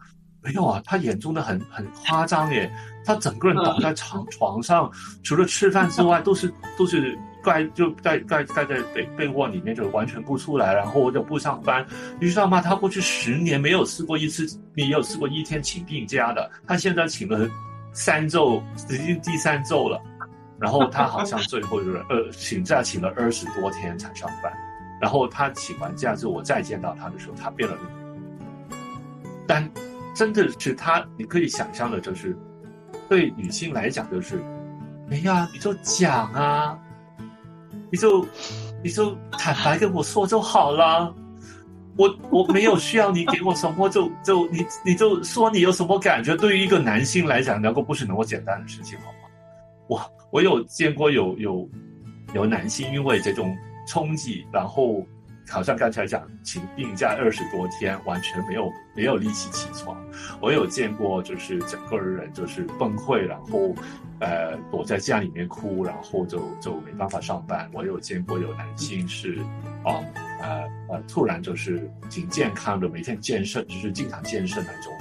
[0.42, 2.70] 没有啊，他严重的很很夸张耶，
[3.04, 4.90] 他整个人倒在床床上，
[5.22, 11.84] 除了吃饭之外，都是 都是盖就盖盖盖在被被窝里面，就完全不出来，然后我就不上班。
[12.18, 12.60] 你知道吗？
[12.60, 16.50] 他过去十年没有试过一次，没有试过一天请病假的。
[16.66, 17.48] 他现在请了
[17.92, 20.00] 三周，已经第三周了。
[20.58, 24.52] 然后他好像最后就是呃 请假请了二十多天才上班。
[25.00, 27.76] 然后他请完假之后，我再见到他的时候，他变了。
[29.46, 29.68] 但
[30.14, 32.36] 真的是他，你可以想象的，就是
[33.08, 34.42] 对女性来讲，就是
[35.10, 36.78] 哎呀，你就讲啊，
[37.90, 38.26] 你就
[38.82, 41.14] 你就坦白跟我说就好了。
[41.96, 46.36] 我我没有需要你给我什么，就就你你就说你有什么感觉。
[46.36, 49.18] 对于一个男性来讲，能够不是那么简单的事情，好吗？
[49.88, 51.68] 我我有见过有有
[52.34, 53.56] 有男性因为这种。
[53.88, 55.04] 冲击，然后
[55.48, 59.96] 好像刚才讲请病假二十多天，完全没有没有力气起床。
[60.40, 63.74] 我有见过，就是整个人就是崩溃，然后
[64.20, 67.70] 呃躲在家里面哭，然后就就没办法上班。
[67.72, 69.38] 我有见过有男性是
[69.84, 69.98] 啊
[70.40, 74.92] 呃呃突然就是挺健康的，每天健身，就是经常健身那种。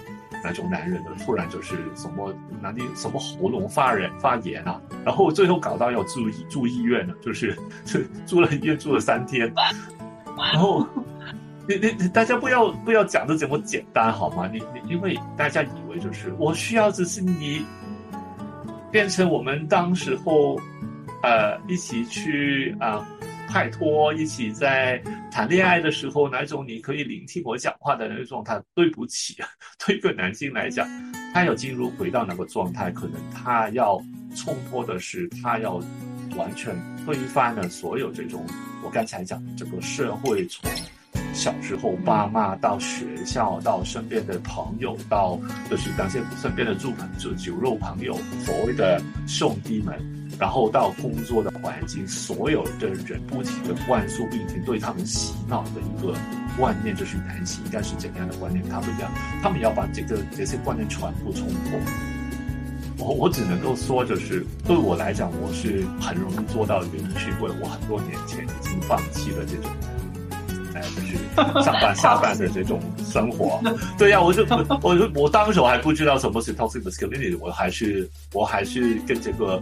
[0.41, 7.57] 那种男人的突然就是什么哪里什么喉咙发炎发炎啊，然后最后搞到要住住医院了，就是
[8.25, 9.53] 住了医院住了三天，
[10.53, 10.87] 然后
[11.77, 14.49] 你你大家不要不要讲的这么简单好吗？
[14.51, 17.65] 你你因为大家以为就是我需要的是你
[18.91, 20.59] 变成我们当时候
[21.23, 23.05] 呃一起去啊。
[23.51, 25.01] 拍拖一起在
[25.31, 29.35] 谈恋爱的时候，那种你可以聆听我讲话的那种，他对不起，
[29.83, 30.87] 对一个男性来讲，
[31.33, 33.99] 他要进入回到那个状态，可能他要
[34.35, 35.81] 冲破的是，他要
[36.37, 38.45] 完全推翻了所有这种
[38.83, 40.69] 我刚才讲这个社会，从
[41.39, 49.97] 小时候爸妈到学校到身边的朋友，到就是那些身边的住朋就酒肉朋友，所谓的兄弟们。
[50.37, 56.13] 然后到工作的环境，所有的人不停的灌输，并且对他们洗脑的一个
[56.57, 59.09] 观念，就是男性应该是怎样的观念，他们要
[59.41, 61.79] 他们要把这个这些观念全部冲破。
[62.97, 69.71] 我我只能够说，就是对我来讲，我是很容易做到的原因，是因为我很多年前已经放弃了这种。
[70.81, 73.61] 就是上班 下班的这种生活，
[73.97, 79.61] 对呀，我就我我我当时我还不知道什么是 toxic masculinity，我还是我还是跟这个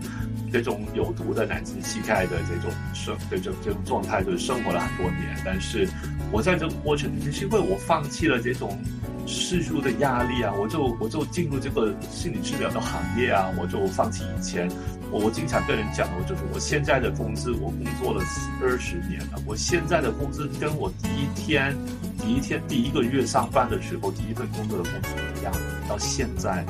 [0.52, 5.38] 这种有毒的男性气概的这种生这种这种状态，就是生活了很多年。
[5.46, 5.88] 但是
[6.32, 8.78] 我在这个过程里面，是因为我放弃了这种
[9.26, 14.70] 世俗的压力啊，我就我就进入这个心理治疗的行业啊，我就放弃以前。
[15.10, 18.22] 我我经常跟人讲，我就是我现在的工资，我工作了
[18.62, 21.76] 二十年了，我现在的工资跟我第一天、
[22.20, 25.54] 第一天、第一个月上班的时候，第一份工作的工资一样。
[25.88, 26.66] 到现在，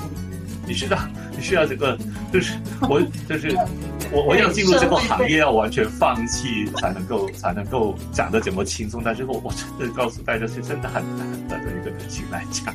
[0.66, 0.98] 你知道，
[1.36, 1.98] 你需要这个，
[2.32, 3.56] 就是我，就是
[4.12, 9.02] 我，我要进入这个行业，要完全放弃才能够，才能够讲的这么轻松。
[9.04, 12.74] 但是我我真的告诉大家，是真的很难的，对一个人性来讲。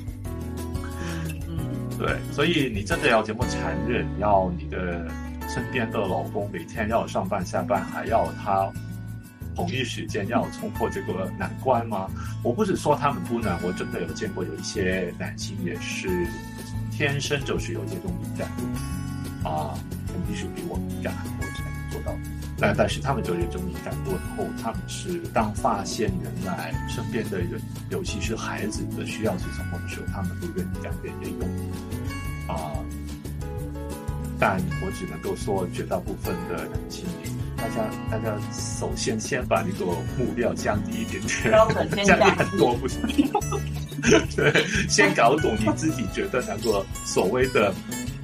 [1.48, 1.59] 嗯
[1.98, 5.07] 对，所以你真的要这么残忍，要你的。
[5.48, 8.72] 身边的老公每天要上班下班，还要他
[9.55, 12.09] 同一时间要冲破这个难关吗？
[12.43, 16.27] 我不是说他们不能，我真的有见过有一些男性也是
[16.91, 19.75] 天生就是有这种敏感度啊，
[20.07, 22.12] 肯定是比我敏感很多才能做到。
[22.59, 27.61] 但但是他们就有这种敏感度以后，他们是当发现原来身边的人，
[27.91, 31.49] 尤其是孩子的需要是什么的时候，他们都愿意改变这种
[32.47, 32.73] 啊。
[34.38, 37.05] 但我只能够说，绝大部分的男性，
[37.62, 39.87] 大家大家首先先把那个
[40.18, 43.01] 目标降低一点点，降低很多不行。
[44.35, 47.72] 对，先搞懂你自己觉得那个所谓的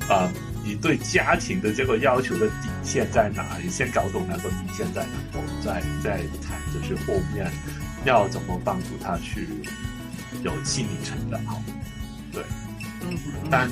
[0.09, 0.29] 啊，
[0.65, 3.71] 你对家庭的这个要求的底线在哪里？
[3.71, 7.49] 先搞懂那个底线在哪，我们再再谈，就是后面
[8.05, 9.47] 要怎么帮助他去
[10.43, 11.41] 有心理成长。
[11.45, 11.63] 好，
[12.33, 12.43] 对，
[13.03, 13.17] 嗯，
[13.49, 13.71] 但。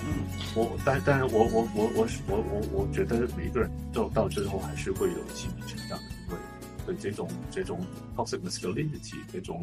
[0.56, 6.38] 我但但是我我我我我我我觉得每一个人到到最后还是会有心理成长的，因为
[6.86, 7.78] 对这种这种
[8.16, 9.62] toxic masculinity 这种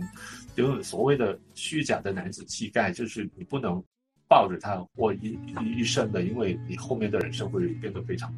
[0.55, 3.83] 就是所谓的虚假的男子气概，就是你不能
[4.27, 5.35] 抱着他过一
[5.75, 8.31] 一生的，因为你后面的人生会变得非常，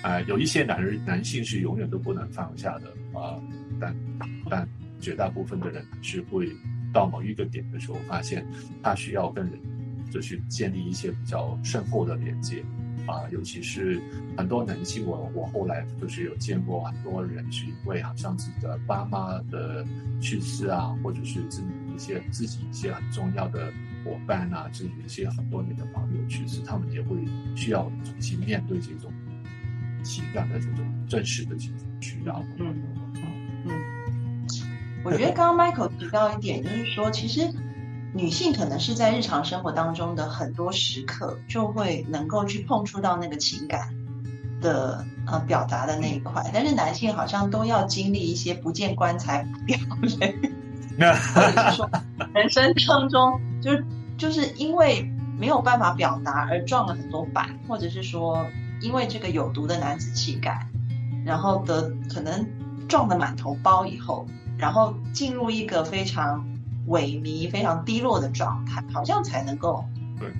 [0.00, 3.34] 啊，有一些男人男性是永远都不能放下的啊，
[3.80, 3.96] 但
[4.48, 4.68] 但
[5.00, 6.48] 绝大部分的人是会
[6.94, 8.46] 到某一个点的时候，发现
[8.80, 9.77] 他需要跟人。
[10.10, 12.64] 就去建立一些比较深厚的连接，
[13.06, 14.00] 啊，尤其是
[14.36, 19.84] 很多男性，我我后来就是有见过很多人是因为好像自己的爸妈的
[20.20, 23.72] 去世啊，或者是自己一些自己一些很重要的
[24.04, 27.16] 伙伴啊，自己一些很多年的朋友去世，他们也会
[27.56, 29.12] 需要重新面对这种
[30.02, 32.42] 情感的这种真实的需需要。
[32.58, 32.74] 嗯
[33.14, 33.24] 嗯
[33.66, 33.72] 嗯，
[35.04, 37.40] 我觉得刚刚 Michael 提到一点，就是说，其实
[38.14, 43.94] 女性可能是在日常生活当中的很多时刻，就会能够去碰触到那个情感
[44.60, 49.78] 的呃表达的那一块，但是男性好像都要经历一些不见棺材不掉
[50.18, 50.36] 泪，
[51.34, 51.90] 或者是说
[52.34, 53.84] 人生当中就是
[54.16, 55.10] 就是因为。
[55.40, 58.44] 没有办法表达而撞了很多板，或者是说
[58.80, 60.66] 因为这个有毒的男子气概，
[61.24, 62.44] 然后得可能
[62.88, 64.26] 撞得满头包以后，
[64.58, 66.44] 然后进入一个非常
[66.88, 69.84] 萎靡、非常低落的状态，好像才能够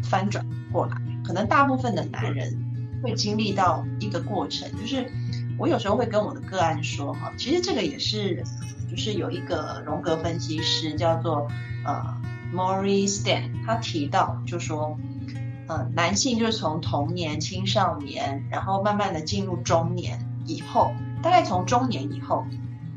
[0.03, 0.97] 翻转过来。
[1.25, 2.57] 可能大部分的男人
[3.03, 5.11] 会经历到一个过程，就是
[5.59, 8.43] 我有时候会跟我的个案说哈，其实这个也是，
[8.91, 11.49] 就是有一个荣格分析师叫做
[11.85, 12.17] 呃。
[12.51, 14.97] Maurice Stan 他提到，就说，
[15.67, 22.47] 呃，男性就是从童年、青少年，然后慢慢的进入中年以后，大概从中年以后，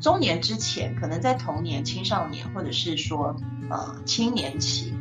[0.02, 3.36] 中年之前，可能在童年、青少年，或者是说，
[3.70, 4.92] 呃，青年期，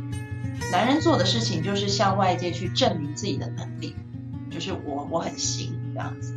[0.72, 3.96] 男人做的事情就是向外界去证明自己的能力，
[4.52, 6.36] 就是我我很行这样子。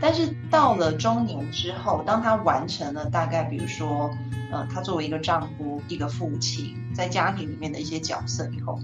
[0.00, 4.10] 但是到了中年之后，当他完成了大概，比如说，
[4.50, 8.80] 呃，他作为一个丈夫、一个父亲，在家庭里面的一些角色以后，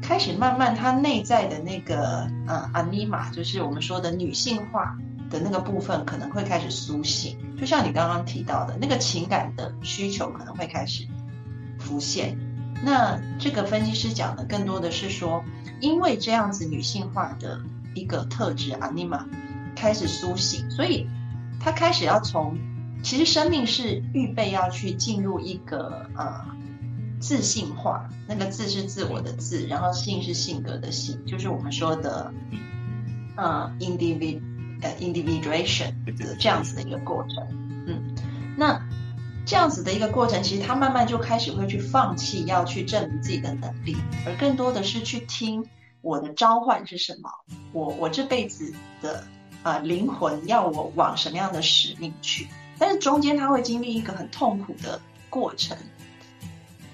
[0.00, 4.96] 开始慢慢他内在的那个呃阿尼玛，就是我们说的女性化
[5.30, 7.36] 的那个部分，可能会开始苏醒。
[7.58, 11.06] 就像你刚刚提到的那个情感的需求，可能会开始
[11.78, 12.38] 浮现。
[12.84, 15.44] 那这个分析师讲的更多的是说，
[15.80, 17.60] 因为这样子女性化的
[17.94, 19.26] 一个特质阿尼玛。
[19.78, 21.06] 开始苏醒，所以
[21.60, 22.56] 他开始要从，
[23.02, 26.46] 其实生命是预备要去进入一个呃
[27.20, 32.32] 自信化，那个自是自我的自，然后性是性格的性，就是我们说的
[33.36, 34.40] 呃，individual
[34.82, 37.46] 呃 individuation 的这样子的一个过程。
[37.86, 38.14] 嗯，
[38.56, 38.80] 那
[39.44, 45.64] 这样子的一个过程，其实他慢慢就开始会去放弃要去证明自己的能力，而更多的是去听
[46.00, 47.30] 我的召唤是什么，
[47.72, 49.24] 我我这辈子的。
[49.62, 52.46] 呃，灵魂要我往什么样的使命去？
[52.78, 55.76] 但是中间他会经历一个很痛苦的过程，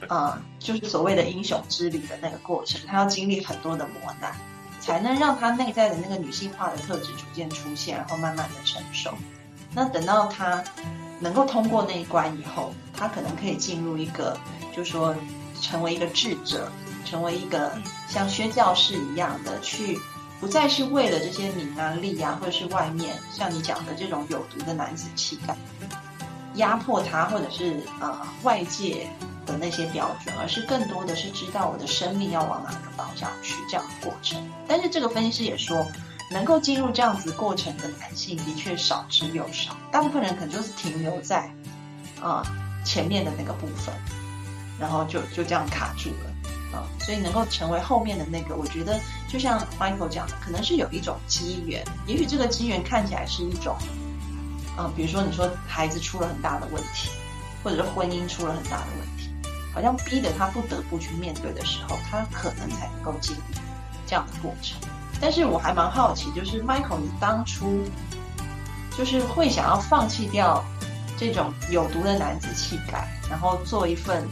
[0.09, 4.35] 啊，就是所谓的英雄之旅的那个过程，他要经历很多的磨难，
[4.83, 9.11] 才能让他内在的那个女性化的特质逐渐出现，然后慢慢的成熟。
[9.73, 10.63] 那等到他
[11.21, 14.37] 能够通过那一关以后，他可能可以进入一个，
[14.75, 15.15] 就说
[15.61, 16.71] 成为一个智者，
[17.05, 17.73] 成为一个
[18.09, 19.99] 像薛教士一样的去。
[20.41, 25.57] 不再是为了这些名啊利啊，或者是外面像你讲的这种有毒的男子气概
[26.57, 29.09] 压迫他，或者是呃外界
[29.53, 34.43] 的那些标准，而是更多的是知道我的生命要往哪个方向去这样的过程。
[34.67, 35.87] 但是这个分析师也说，
[36.31, 41.49] 能够进入这样子过程的男性的确少之又少，大部分人可能就是停留在
[42.21, 42.43] 啊
[42.85, 43.95] 前面的那个部分，
[44.81, 46.33] 然后就就这样卡住了。
[46.73, 51.85] 啊，所以能够成为后面的那个，我觉得就像 Michael 讲的，可能是有一种机缘。
[52.07, 53.77] 也许这个机缘看起来是一种，
[54.79, 57.11] 嗯，比如说你说孩子出了很大的问题，
[57.63, 59.12] 或者是婚姻出了很大的问题，
[59.73, 63.41] 好像逼得他不得不去面对的时候，他可能才能够经历
[64.07, 64.79] 这样的过程。
[65.21, 67.85] 但是我还蛮好奇，就是 Michael，你当初
[68.97, 70.65] 就是会想要放弃掉
[71.17, 74.27] 这种有毒的男子气概，然后做一份。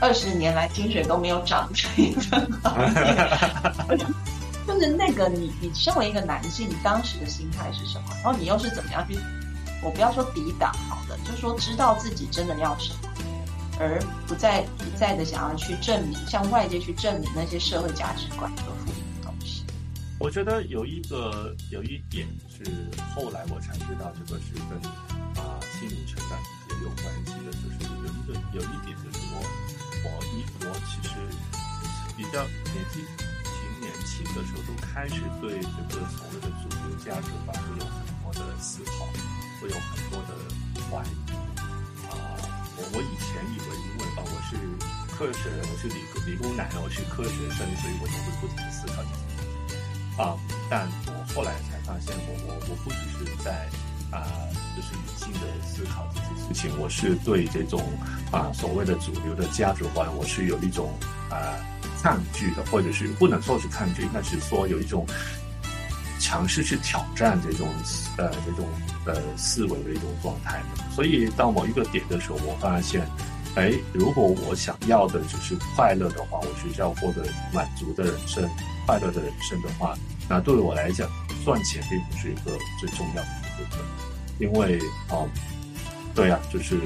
[0.00, 2.50] 二十年来，薪水都没有涨这一份
[4.66, 8.08] 就是那个你，你身为一个男性，你当时的心态是什么？
[8.24, 9.16] 然后你又是怎么样去？
[9.84, 13.05] 我不要说抵挡好了，就说知道自己真的要什么，
[13.78, 19.64] 而不再一再的想要去证明，向外界去证明那些社会价值观和负面东西。
[20.18, 22.64] 我觉得有一个有一点是
[23.14, 24.78] 后来我才知道，这个是跟
[25.42, 26.38] 啊心理成长
[26.70, 29.42] 也有关系的，就是有一个有一点就是我。
[30.04, 31.14] 我一我其实
[32.16, 33.00] 比较年纪
[33.42, 39.04] 挺年轻的时候，都开始对这个所谓的主流价值观会有很多的思考，
[39.60, 40.30] 会有很多的
[40.88, 41.55] 怀疑。
[42.76, 44.56] 我我以前以为，因为啊我是
[45.16, 50.22] 科学人，我是理工理工男，我是科学生，所以我就会不停的思考这些。
[50.22, 50.36] 啊，
[50.70, 53.68] 但我后来才发现，我我我不只是在。
[54.12, 54.22] 啊，
[54.76, 57.82] 就是理性的思考这些事情，我是对这种
[58.30, 60.94] 啊所谓的主流的价值观，我是有一种
[61.28, 61.58] 啊
[62.00, 65.04] 抗拒的，或者是不能说是抗拒，那是说有一种
[66.26, 67.68] 尝试去挑战这种
[68.18, 68.66] 呃这种
[69.06, 70.60] 呃思维的一种状态。
[70.90, 73.06] 所以到某一个点的时候，我发现，
[73.54, 78.48] 哎，如果我想要的就是快乐的话，我是要获得满足的人生、
[78.86, 79.94] 快乐的人生的话，
[80.28, 81.08] 那对我来讲。
[81.44, 83.78] 赚钱并不是一个最重要的部分，
[84.40, 85.28] 因为哦，
[86.12, 86.76] 对啊，就是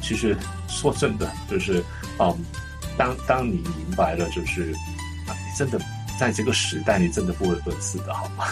[0.00, 0.34] 其实
[0.66, 1.84] 说真的，就是
[2.18, 2.34] 嗯，
[2.96, 4.72] 当当你明白了，就是
[5.26, 5.78] 啊，你真的
[6.18, 8.46] 在这个时代，你真的不会饿死的，好吗？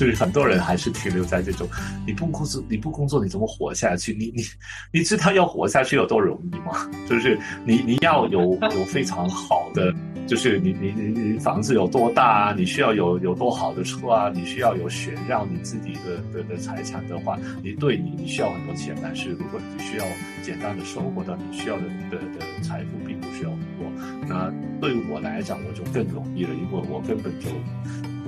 [0.00, 1.68] 就是很多人还是停留在这种，
[2.06, 4.14] 你不工作，你不工作，你怎么活下去？
[4.14, 4.42] 你你
[4.90, 6.88] 你知道要活下去有多容易吗？
[7.06, 9.94] 就是你你要有有非常好的，
[10.26, 12.54] 就是你你你你房子有多大啊？
[12.56, 14.32] 你需要有有多好的车啊？
[14.34, 20.04] 你需要有选让你自己的的的财产的话，你对你你需要很多钱，但是如果你需要
[20.42, 23.86] 简单的生活的，你需要的的的财富并不需要很多。
[24.26, 27.48] 那对我来讲，我就更容易了，因为我根本就。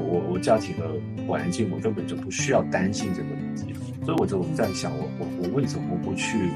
[0.02, 0.84] 我我家庭的
[1.26, 3.74] 环境，我根本就不需要担心这个问题，
[4.04, 6.50] 所以我就在想，我我我为什么不去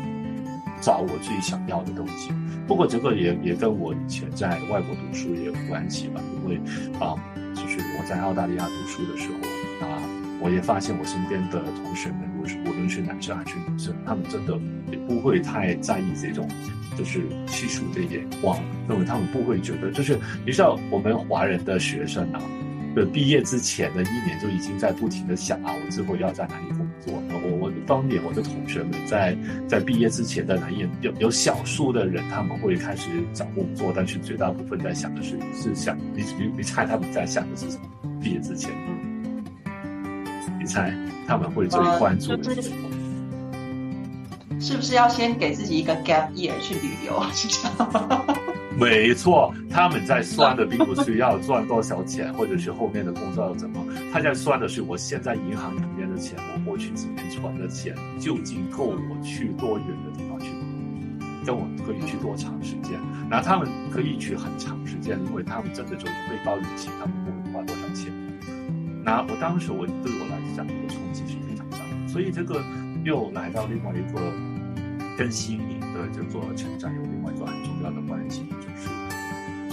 [0.80, 2.30] 找我自己想要的东西？
[2.66, 6.56] 不过这个也也跟我以前在外国读书也有关系吧，因为
[6.98, 7.14] 啊，
[7.54, 10.02] 就是我在澳大利亚读书的时候啊，
[10.40, 14.58] 我也发现我身边的同学们，无论无论是男生还是女生，他们真的
[14.90, 16.48] 也不会太在意这种
[16.98, 22.42] 就是技术的眼光，认为他们不会觉得，就是你知道我们华人的学生啊。
[22.96, 27.12] 的毕业之前的一年就已经在不停的想啊，我之后要在哪里工作？
[27.30, 29.36] 我我当年我的同学们在
[29.68, 37.82] 在毕业之前的那一年，有有少数的人他们会开始找工作，但是绝大部分在想的是是想你你你猜他们在想的是什么？
[38.20, 38.72] 毕业之前，
[40.58, 40.92] 你猜
[41.28, 42.72] 他们会最关注的是？
[44.58, 47.22] 是不是要先给自己一个 gap year 去旅游？
[47.34, 48.24] 是这样吗？
[48.78, 60.46] 没错，他们在算的并不是要赚多少钱，或者是后面的工作要怎么，他在算的是我现在银行里面的钱，我过去几年存的钱，究竟够我去多远的地方去，
[61.46, 63.00] 跟我可以去多长时间？
[63.30, 68.12] 那他们可以去很长时间，因为他们真的就是背包旅行，他们不会花多少钱。
[69.02, 72.62] 那我当时我对我来讲，这个冲击是非常大，所以这个
[73.04, 74.20] 又来到另外一个
[75.16, 78.45] 跟心灵的叫做成长有另外一个很重要的关系。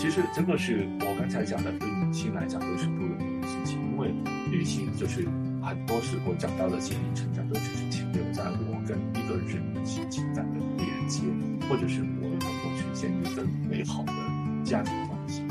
[0.03, 4.13] 其实这个是我刚才讲的，对女性来讲都是不容易的事情，因为
[4.51, 5.25] 女性就是
[5.61, 11.23] 很多时候讲到的心理成长，都只是停留在我跟一个人的情感的连接，
[11.69, 14.11] 或者是我能够呈现一个美好的
[14.65, 15.41] 家庭关系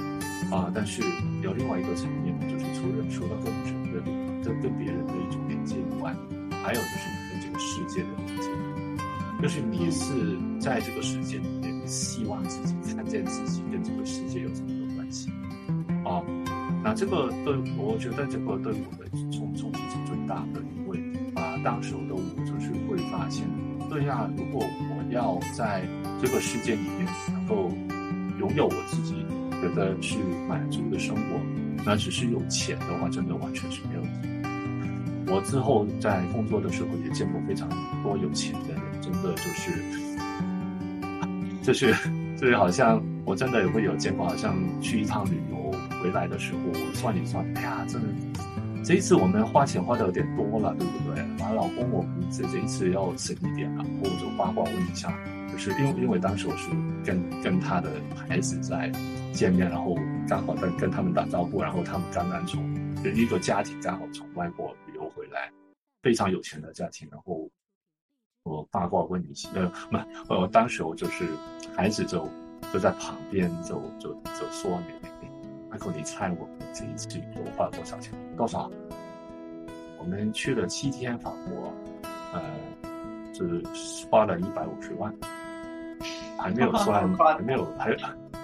[0.55, 0.71] 啊。
[0.75, 1.01] 但是
[1.41, 6.15] 有另外一个层面，就是除了除了跟人的、跟跟别人的一种连接以外，
[6.63, 8.51] 还有就是你跟这个世界的连接，
[9.41, 11.41] 就是你是在这个世界，
[11.87, 13.83] 希望自己看见自己跟。
[13.83, 15.29] 这个世界有什么关系
[16.05, 16.23] 啊？
[16.85, 21.03] 那这个对，我觉得这个对我的冲冲击是最大的，因为
[21.35, 23.45] 啊，当时我的我就是会发现，
[23.91, 25.85] 对呀，如果我要在
[26.21, 27.73] 这个世界里面能够
[28.39, 29.15] 拥有我自己
[29.61, 30.17] 觉得是
[30.49, 31.41] 满足的生活，
[31.85, 34.29] 那只是有钱的话，真的完全是没有意义。
[35.27, 37.69] 我之后在工作的时候也见过非常
[38.05, 39.83] 多有钱的人，真的就是，
[41.63, 41.95] 就是
[42.37, 43.03] 就是好像。
[43.25, 45.71] 我真的也会有见过，好像去一趟旅游
[46.03, 48.09] 回来的时候，我算一算，哎呀，真的，
[48.85, 51.23] 这一次我们花钱花的有点多了，对不对？
[51.41, 53.87] 啊，老公，我们这这一次要省一点啊。
[54.03, 55.17] 我就八卦问一下，
[55.53, 56.69] 就是因为因为当时我是
[57.05, 57.93] 跟跟他的
[58.29, 58.91] 孩子在
[59.33, 59.97] 见面，然后
[60.27, 62.61] 刚好在跟他们打招呼，然后他们刚刚从
[63.15, 65.49] 一个家庭刚好从外国旅游回来，
[66.03, 67.42] 非常有钱的家庭，然后
[68.45, 69.71] 我八卦问一下，呃，
[70.27, 71.27] 不，我，当时我就是
[71.77, 72.29] 孩子就。
[72.73, 75.29] 就在旁边，就就就说你你
[75.71, 78.15] ，Michael，你猜我们这一次旅游花了多少钱？
[78.35, 78.71] 多少？
[79.99, 81.71] 我们去了七天法国，
[82.33, 82.41] 呃，
[83.35, 83.63] 是
[84.09, 85.13] 花了一百五十万，
[86.39, 87.95] 还没有算， 还没有还，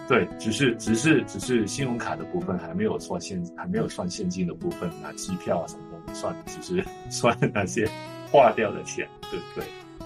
[0.07, 7.89] 对，只是只是只是信用卡的部分还没有算现，还没有算现金的部分啊，机票啊什么都没算，只是 算那些
[8.31, 9.65] 花掉的钱，对不对？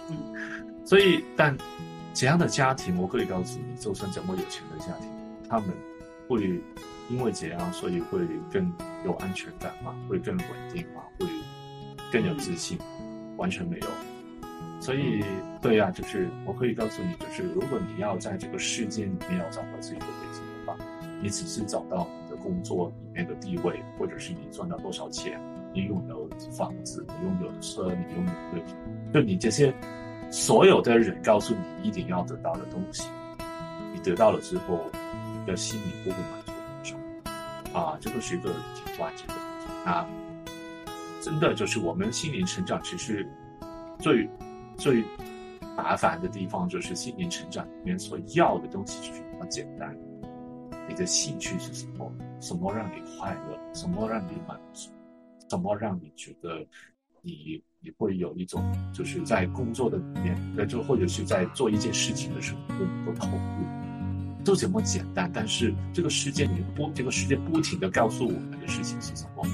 [0.09, 0.16] 嗯，
[0.84, 1.57] 所以但。
[2.14, 5.09] 怎样的家庭，我可以告诉你，就算怎么有钱的家庭，
[5.48, 5.70] 他们
[6.28, 6.61] 会
[7.09, 8.20] 因为怎样，所以会
[8.53, 8.70] 更
[9.03, 9.94] 有安全感嘛？
[10.11, 11.00] 会更稳定嘛？
[11.18, 11.26] 会
[12.12, 12.76] 更有自信？
[13.38, 13.86] 完全没有。
[14.78, 15.24] 所以，
[15.62, 20.76] 对呀，就是我可以告诉你，就是如果你要在这个世界里面要找到自己的位置的话，
[21.22, 25.40] 你只是找到你的工作里面的地位，或者是你赚到多少钱，
[25.72, 28.62] 你拥有房子，你拥有车，你拥有对，
[29.13, 29.75] 就你这些。
[30.35, 33.07] 所有的人告诉你一定要得到的东西，
[33.93, 34.81] 你得到了之后，
[35.39, 39.35] 你的心里不会满足很少啊，这个是一个挺关键的
[39.85, 40.09] 啊。
[41.21, 43.29] 真的就是我们心灵成长，其实
[43.99, 44.27] 最
[44.79, 45.05] 最
[45.77, 49.95] 麻烦的地方就是心灵成长里面所要的东西就是那么简单。
[50.89, 52.11] 你的兴趣是什么？
[52.41, 53.75] 什么让你快乐？
[53.75, 54.89] 什么让你满足？
[55.51, 56.67] 什么让你觉得
[57.21, 58.62] 你你会有一种
[58.93, 65.28] 就是在工作的里面，呃，就或者是在做一件事情的时候不能够投入，就这么简单。
[65.35, 69.45] 但是这个世界你不，这个世界不停的告诉我们的事情是什么？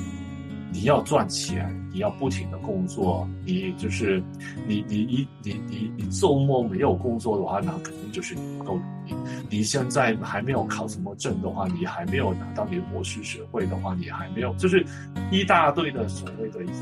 [0.70, 4.22] 你要赚钱，你要不停的工作，你就是
[4.66, 9.14] 你你你你你你周末没有工作的话，那肯定就是你不够努力。
[9.48, 14.84] 你现在还没有考什么证的话，你还没有拿到你的博士学位的话，你还没有就是
[15.32, 16.76] 一大堆的所谓的一种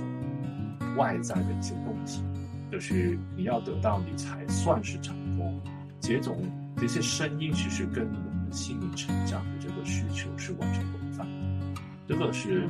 [0.96, 2.22] 外在的一些东西，
[2.70, 5.60] 就是你要得到你才算是成功。
[6.00, 6.36] 这种
[6.76, 12.68] 这些声音其实跟我们心理成长的这个需求是完全不反的，这个是。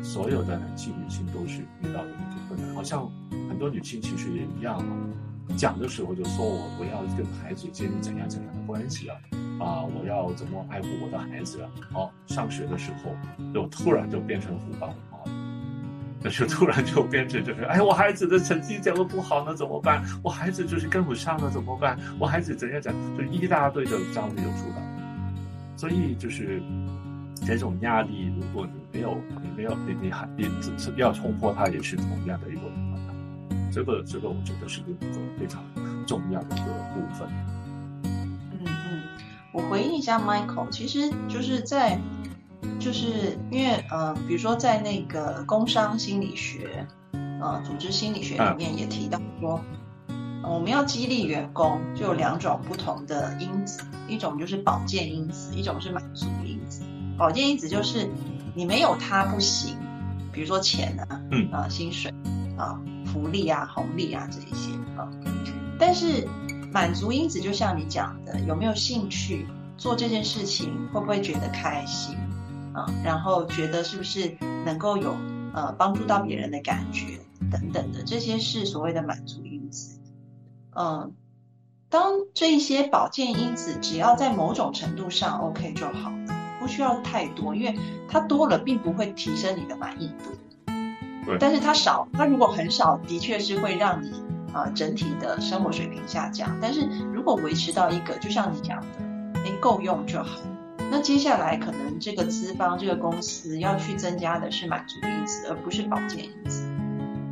[0.00, 3.10] 所有的男性、女性都是遇到的一个困难，好像
[3.48, 4.96] 很多女性其实也一样啊。
[5.56, 9.16] 讲的时候就说我我要跟孩子建立怎样怎样的关系啊，
[9.58, 11.70] 啊，我要怎么爱护我的孩子啊。
[11.92, 13.10] 好，上学的时候
[13.52, 15.47] 就突然就变成虎爸虎妈了，
[16.22, 20.04] 那就突然就变成就是，哎，我孩子的成绩讲的不好，那怎么办？
[20.22, 21.98] 我孩子就是跟不上了怎么办？
[22.18, 22.94] 我孩子怎样讲？
[23.16, 26.62] 就一大堆的焦虑就出来，所以就是。
[27.46, 32.62] 这种压力，如果你没有，你没有，你你还你只是要冲破它，也是同样的一个。
[33.72, 35.06] 这个这个，我觉得是一个
[35.38, 35.62] 非常
[36.04, 37.28] 重要的一个部分。
[38.02, 39.02] 嗯嗯，
[39.52, 41.96] 我回应一下 Michael，其实就是在，
[42.78, 46.86] 就是因为呃，比如说在那个工商心理学，
[47.40, 49.60] 呃，组织心理学里面也提到说，
[50.42, 56.82] 我们要激励员工，就有两种不同的因子，一种就是保健因子，一种是满足因子。
[57.16, 58.08] 保健因子就是
[58.54, 59.76] 你没有它不行，
[60.32, 61.50] 比如说钱啊，嗯。
[61.50, 62.12] 啊薪水
[62.56, 65.08] 啊福利啊红利啊这一些啊，
[65.78, 66.26] 但是
[66.72, 69.46] 满足因子就像你讲的，有没有兴趣
[69.76, 72.16] 做这件事情，会不会觉得开心
[72.78, 72.86] 啊？
[73.04, 75.14] 然后觉得是不是能够有
[75.52, 77.18] 呃帮助到别人的感觉
[77.50, 79.98] 等等的，这些是所谓的满足因子。
[80.74, 81.12] 嗯，
[81.88, 86.12] 当这一些保健因子只要在某种程度上 OK 就好。
[86.60, 90.72] 不需要太多，因为它多了并不会提升你的满意度。
[91.24, 94.12] 对，但是它少，它如果很少，的确是会让你
[94.52, 96.58] 啊整体的生活水平下降。
[96.60, 100.40] 但是如果维持到一个，就像你讲的，哎够用就好。
[100.90, 106.66] 那接下来可能这个资方这个公司要去增加的是满足因子，而不是保健因子。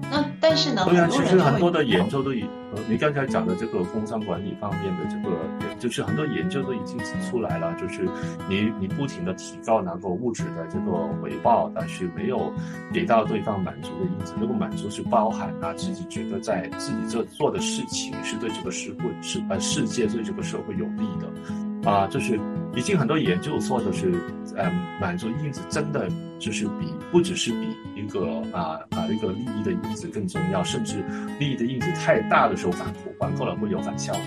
[0.09, 0.85] 那但是呢？
[0.89, 2.43] 对啊，其实很多的研究都已，
[2.73, 5.37] 呃，你刚才讲的这个工商管理方面的这个，
[5.81, 8.09] 就是很多研究都已经指出来了，就是
[8.49, 12.53] 你你不停的提高那个物质的这个回报，但是没有
[12.93, 14.33] 给到对方满足的因子。
[14.39, 22.39] 这个满足是包含啊自己觉得在自己这做的事情是对这个社会是呃世界对这个社会有利的，啊，就是
[22.77, 24.13] 已经很多研究说的是，
[24.57, 26.09] 嗯，满足因子真的
[26.39, 27.75] 就是比不只是比。
[27.97, 31.03] 一个啊啊一个利益的因子更重要，甚至
[31.41, 32.87] 利益的因子太大的时候，反
[33.19, 34.23] 反过来会有反效果，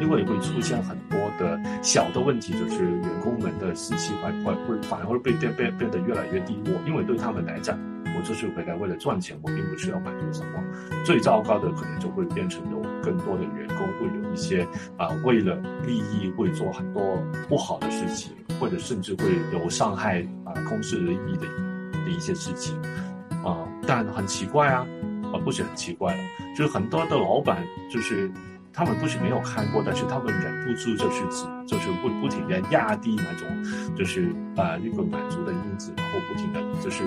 [0.00, 7.78] 因为会出现很多的小的问题，就是员工们的士气会会会反而会被变变变得越来越低落，因为对他们来讲，
[8.26, 10.62] 出去回来为了赚钱，我并不是要满足什么。
[11.04, 14.66] 最糟糕的可能就会变成有更多的员工会有一些
[14.96, 15.54] 啊为了
[15.86, 21.46] 利益会做很多不好的事情，或者甚至会有伤害啊公司利益的
[22.04, 22.76] 的一些事情。
[23.44, 24.84] 啊，但很奇怪啊，
[25.32, 26.18] 啊，不是很奇怪，
[26.56, 28.28] 就是很多的老板，就是
[28.76, 31.22] 他们不是没有看过，但是他们忍不住就是
[31.66, 37.02] 就是不不停的压低那种，就是啊一个满足的因子，然后不停的就是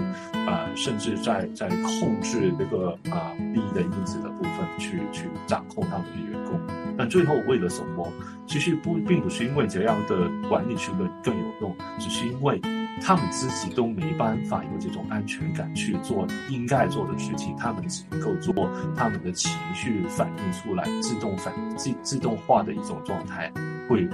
[0.47, 6.59] 啊，甚至在在控制那个啊利益的因子的部分去去掌控他们的员工，
[6.97, 8.11] 但最后为了什么？
[8.47, 12.59] 其实不并不是因为这样的管理是更更有用，只是因为。
[13.01, 23.51] 他们自己都没办法有这种安全感去做应该做的事情，他们只能够做他们的情绪反映出来，自动反自自动化的一种状态，
[23.87, 24.07] 会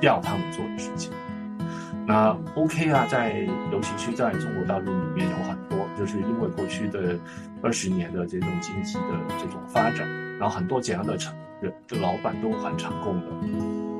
[0.00, 1.12] 要他们做的事情。
[2.06, 7.18] 那 OK 啊，在尤其是在中国大陆里面有很多，就是因为过去的
[7.62, 9.02] 二十年的这种经济的
[9.38, 10.08] 这种发展，
[10.38, 13.26] 然后很多这样的成人的老板都很成功的，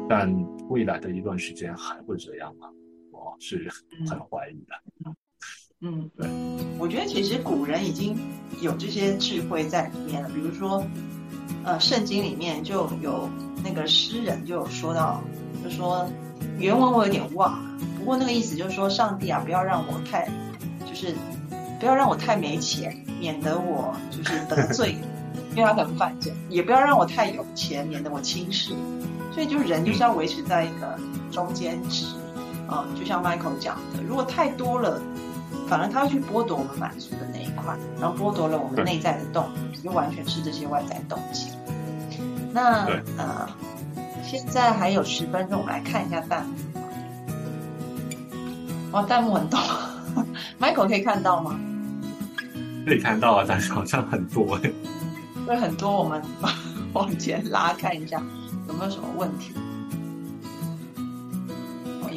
[0.09, 0.35] 但
[0.69, 2.69] 未来的一段时间还会这样吗？
[3.39, 3.71] 是
[4.09, 5.15] 很怀疑的。
[5.83, 6.29] 嗯，对，
[6.79, 8.15] 我觉得其实古人已经
[8.61, 10.29] 有这些智慧在里面了。
[10.29, 10.85] 比如说，
[11.65, 13.31] 呃，圣经里面就有
[13.65, 15.23] 那个诗人就有说到，
[15.65, 16.07] 就说
[16.59, 20.29] 原文我有点忘了，不过那个意思就是说，上帝啊，不要让我太，
[20.87, 21.15] 就是
[21.79, 24.95] 不要让我太没钱，免得我就是得罪，
[25.53, 28.75] 因为他很犯贱，也不要让我太有钱，免得我轻视。
[29.33, 30.99] 所以就是人就是要维持在一个
[31.31, 32.05] 中间值。
[32.71, 35.01] 啊，就像 Michael 讲的，如果太多了，
[35.69, 41.49] 反而他会去剥夺我们满足的那一块，然后剥夺了我们内在的动力，就完全是这些外在动机。
[42.53, 42.87] 那
[43.19, 43.49] 呃，
[44.25, 46.55] 现在还有十分钟，我们来看一下弹幕。
[48.93, 49.59] 哇，弹幕很多，
[50.61, 51.59] Michael 可以看到吗？
[52.87, 54.71] 可以看到啊，但是好像很多哎。
[55.47, 56.23] 对，很多，我们
[56.93, 58.23] 往前拉看一下，
[58.69, 59.53] 有没有什么问题？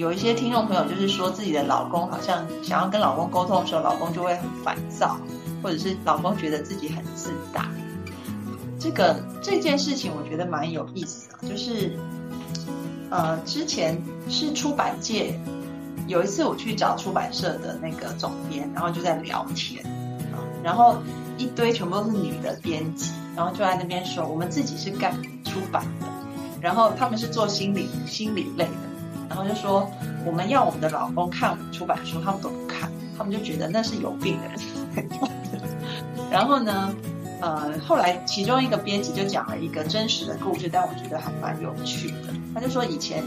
[0.04, 5.16] 有一些听众朋友就是说自己的老公好像想要跟老公沟通的时候，老公就会很烦躁，
[5.62, 7.72] 或者是老公觉得自己很自大。
[8.78, 11.98] 这个这件事情我觉得蛮有意思的，就是
[13.10, 13.98] 呃，之前
[14.28, 15.40] 是出版界
[16.06, 19.86] 有一次我去找出版社的那个总编，然后就在聊天
[20.34, 20.98] 啊，然后
[21.38, 25.14] 一堆全部都是女的编辑，然后就在那边说我们自己是干
[25.46, 26.08] 出版的，
[26.60, 28.93] 然后他们是做心理心理类的。
[29.34, 29.90] 然后就说
[30.24, 35.10] 我们要我们的老公看我们出版书，他们都不看，他们就觉得那是有病的人。
[36.30, 36.94] 然后呢，
[37.42, 42.32] 呃，后来其中一个编辑就讲了一个真实的故事，但我觉得还蛮有趣的。
[42.54, 43.24] 他就说以前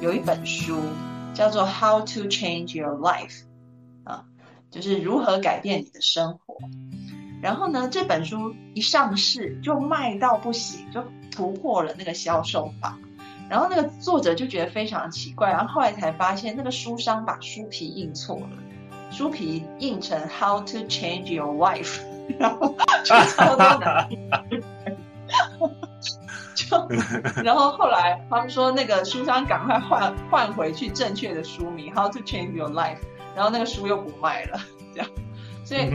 [0.00, 0.80] 有一本书
[1.34, 3.42] 叫做《How to Change Your Life》，
[4.10, 4.24] 啊，
[4.70, 6.56] 就是如何改变你的生活。
[7.42, 12.98] 然后呢，这本书一上市就卖到不行，就突破了那个销售榜。
[13.52, 18.48] 然后那个作者就觉得非常奇怪，然后后来才发现那个书商把书皮印错了，
[19.10, 22.00] 书皮印成 How to Change Your Wife，
[22.38, 22.74] 然后
[23.04, 23.54] 就超
[26.54, 26.88] 就
[27.44, 33.00] 然后后来他们说那个书商赶快换换回去正确的书名 How to Change Your Life，
[33.36, 34.58] 然后那个书又不卖了，
[34.94, 35.10] 这样，
[35.62, 35.90] 所以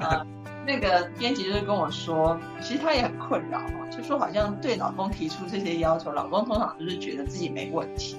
[0.00, 0.26] 啊。
[0.66, 8.16] 那个编辑就是跟我说，其实她也很困扰哈，就说好像对老公提出这些要求，老公通常就是觉得自己没问题，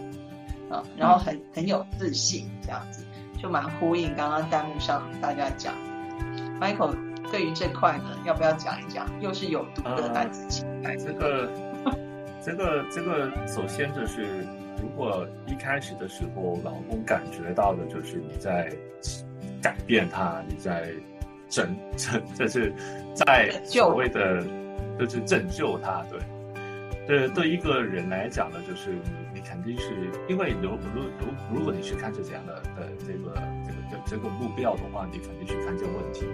[0.70, 3.04] 啊，然后很很有自信这样子，
[3.41, 5.74] 就蛮呼应刚刚弹幕上大家讲
[6.62, 6.96] ，Michael
[7.32, 9.08] 对于这块呢，要不要讲一讲？
[9.20, 11.50] 又是有毒的男子气概，这个，
[12.43, 14.46] 这个，这个，首先就是，
[14.80, 18.72] 如果一开始的时候，老公感觉到的就是你在
[19.64, 20.93] 改变他，你在。
[21.50, 22.74] 拯 拯，就是
[23.14, 24.43] 在所谓的，
[25.00, 26.04] 就是拯救他。
[26.10, 26.20] 对，
[27.08, 28.91] 对，对一个人来讲呢，就是
[29.34, 29.93] 你肯定是
[30.28, 33.36] 因为如如如如果你去看这样的的这个
[33.66, 36.26] 这个这这个目标的话，你肯定去看这个问题。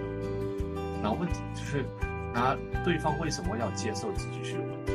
[1.02, 1.84] 然后问题就是，
[2.32, 4.92] 那对方为什么要接受自己是有问题？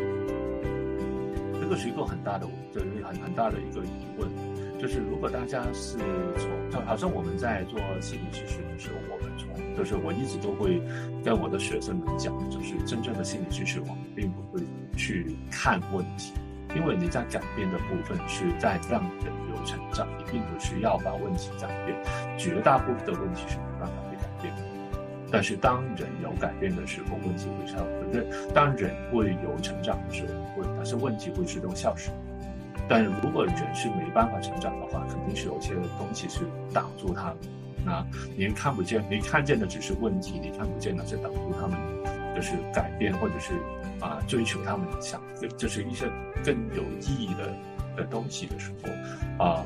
[1.59, 4.29] 这个是一个很大的，就是很很大的一个疑问。
[4.79, 5.97] 就是如果大家是
[6.37, 10.81] 从，就好像我们在做心理咨询的时候，我们从，就是我一直都会
[11.23, 14.61] 跟我的学生们讲，就是真正的心理咨询，我们并不会
[14.95, 16.33] 去看问题，
[16.75, 21.97] 因为你在改变的部分是在让人有成长，你并不需要把问题改变，
[22.37, 24.61] 绝大部分的问题是没办法被改变的。
[25.29, 27.77] 但是当人有改变的时候，问题会消
[28.13, 32.11] 失；当人会有成长的时候，会，但是问题会自动消失。
[32.89, 36.41] 但如果人是没办法成长的话，肯定是有些东西是
[36.73, 37.37] 挡住他们。
[37.85, 38.05] 那
[38.37, 41.77] 您看不见，你看见的只是问题，你看不见的是挡住他们，
[42.35, 43.53] 就是改变或者是
[43.99, 45.21] 啊追求他们想，
[45.57, 46.09] 就是一些
[46.43, 47.53] 更有意义的
[47.97, 49.63] 的东西的时候啊，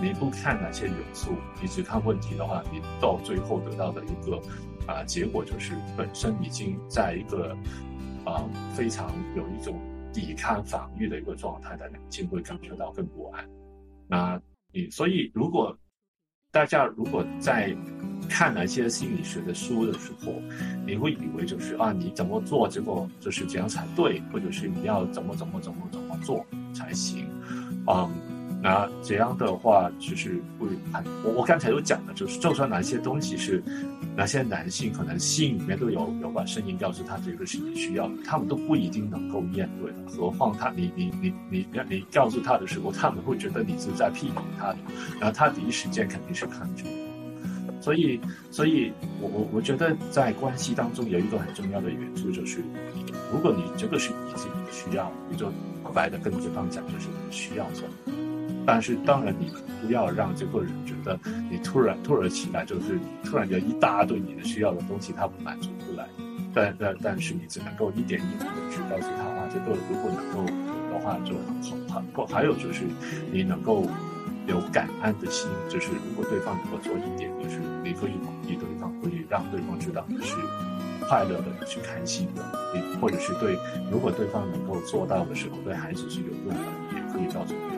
[0.00, 4.40] 你不看哪些元素，你只看问题的话，你到最后得到的一个
[4.86, 7.56] 啊结果就是本身已经在一个
[8.24, 8.44] 啊
[8.74, 9.80] 非常有一种。
[10.14, 13.46] 抵抗防御的一个状态的两性会感觉到更不安。
[14.08, 14.40] 那
[14.72, 15.76] 你所以如果
[16.50, 17.76] 大家如果在
[18.28, 20.40] 看那些心理学的书的时候，
[20.86, 27.28] 你会以为就是啊你怎么做结果就是这样才对，或者是你要怎么怎么怎么怎么做才行，
[27.86, 28.33] 嗯。
[28.64, 33.62] 那这样的话，就是会很我我刚才有讲的，就是就算哪些东西是
[34.16, 39.98] 哪些男性可能心里面都有有把声音告诉他这个是你需要的，他们都不一定能够面对的。
[40.16, 44.78] 何况他你你你你你告诉他的时候，他们会觉得你是在批评他的，
[45.20, 46.84] 然后他第一时间肯定是抗拒。
[47.82, 48.18] 所以
[48.50, 48.90] 所以，
[49.20, 52.62] 我我我觉得在关系当中有一个很重要的元素就是，
[53.30, 55.52] 如果你这个是你自己的需要，你就
[55.92, 57.86] 白的跟对方讲，就是你需要做。
[58.66, 59.52] 但是当然，你
[59.84, 61.18] 不要让这个人觉得
[61.50, 66.08] 你突然突然起来，就是突然有一大堆你的需要的东西，他不满足不来。
[66.54, 70.44] 但但但是你只能够一点一点的去告诉他啊，这个如果能够
[70.92, 71.96] 的话就很好。
[71.96, 72.84] 很不还有就是
[73.30, 73.86] 你能够
[74.46, 80.36] 有感恩的心，就是如果对方能够做一点，就是你可以鼓励对方，可以让对方知道你是
[81.08, 82.42] 快乐的，是开心的。
[82.74, 83.58] 你或者是对，
[83.90, 86.54] 如果对方能够做到的时候，对孩子是有用的，
[86.94, 87.73] 也可以告诉对。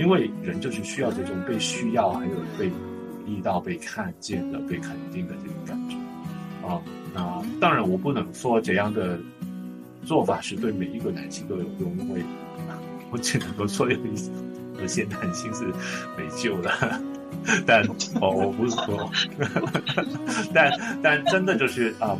[0.00, 2.70] 因为人就是需要这种被需要，还有被
[3.26, 5.96] 历到被看见的、被肯定的这种感觉。
[6.66, 6.80] 啊，
[7.14, 9.20] 那当然我不能说这样的
[10.02, 12.22] 做法是对每一个男性都有用，因为
[13.10, 13.98] 我只能够说有
[14.82, 15.66] 一些男性是
[16.16, 16.70] 没救的。
[17.66, 17.86] 但
[18.20, 19.10] 我我不是说，
[20.54, 20.72] 但
[21.02, 22.16] 但真的就是啊，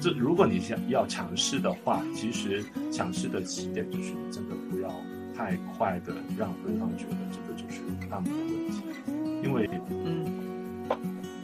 [0.00, 4.83] 这如果你想要尝试的话，其实尝试的起点就是真的不要
[5.36, 8.82] 太快的让对方觉得这个就是他们的问题，
[9.42, 10.24] 因为嗯，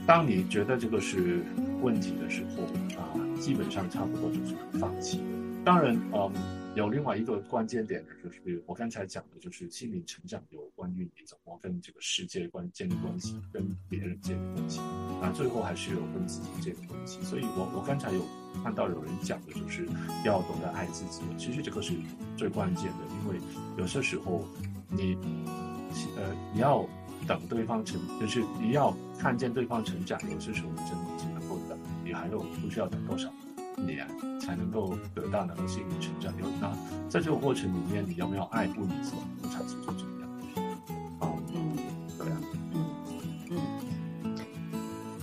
[0.07, 1.45] 当你觉得这个是
[1.83, 2.63] 问题的时候
[3.01, 5.21] 啊，基本上差不多就是放弃。
[5.65, 6.60] 当然，嗯。
[6.77, 14.79] 有另外一个关键点呢，就是我刚才讲的，就是心理成长有关于你怎么跟这个世界关建立关系，跟别人建立关系，
[15.21, 17.21] 啊，最后还是有跟自己建立关系。
[17.23, 18.25] 所以我我刚才有
[18.63, 19.85] 看到有人讲的，就是
[20.25, 21.23] 要懂得爱自己。
[21.37, 21.93] 其实这个是
[22.37, 23.41] 最关键的，因为
[23.77, 24.45] 有些时候
[24.89, 25.17] 你
[26.17, 26.89] 呃你要
[27.27, 33.29] 等对方成，就是你要看见对方成长，有些时候你真的只能够等，你还有不需要等多少。
[33.87, 34.07] 年
[34.41, 36.33] 才能够得到那个心理成长。
[36.61, 36.71] 那
[37.09, 40.63] 在这个过程里面，你要不要爱护你自己，才是最重要的。
[41.21, 41.77] 哦，嗯，
[42.19, 42.37] 对啊，
[42.73, 42.85] 嗯
[43.51, 44.39] 嗯。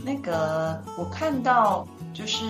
[0.04, 2.46] 那个我看到就是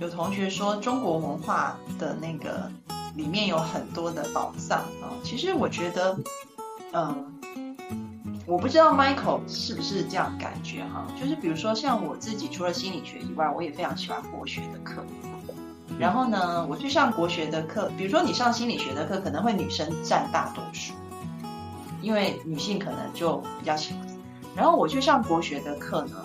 [0.00, 2.70] 有同学说中国文化的那个
[3.16, 5.12] 里面有很多的宝藏啊。
[5.22, 6.18] 其实我觉得，
[6.92, 7.30] 嗯。
[8.46, 15.02] 我不知道 Michael 是不是这样感觉哈，就是比如说像我自己，除了心理学以外，我也非常喜欢国学的课。
[15.98, 20.92] 然后呢，我去上国学的课，比如说你上心理学的课，可能会女生占大多数，
[22.02, 24.06] 因为女性可能就比较喜欢。
[24.54, 26.16] 然后我去上国学的课呢，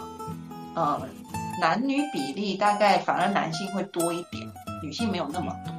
[0.75, 1.01] 呃，
[1.61, 4.45] 男女比例大概反而男性会多一点，
[4.83, 5.73] 女性没有那么多。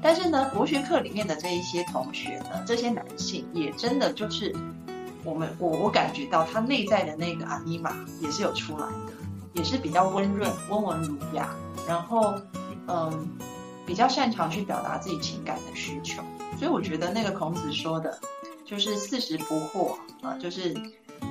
[0.00, 4.54] 但是呢，国学课里面的这一些同学呢，这些男性也真的就是。
[5.26, 9.12] 我们我我感觉到他内在的那个阿尼玛也是有出来的，
[9.54, 11.50] 也是比较温润、温文儒雅，
[11.88, 12.34] 然后
[12.86, 13.28] 嗯，
[13.84, 16.22] 比较擅长去表达自己情感的需求。
[16.56, 18.18] 所以我觉得那个孔子说的，
[18.64, 20.72] 就是四十不惑啊，就是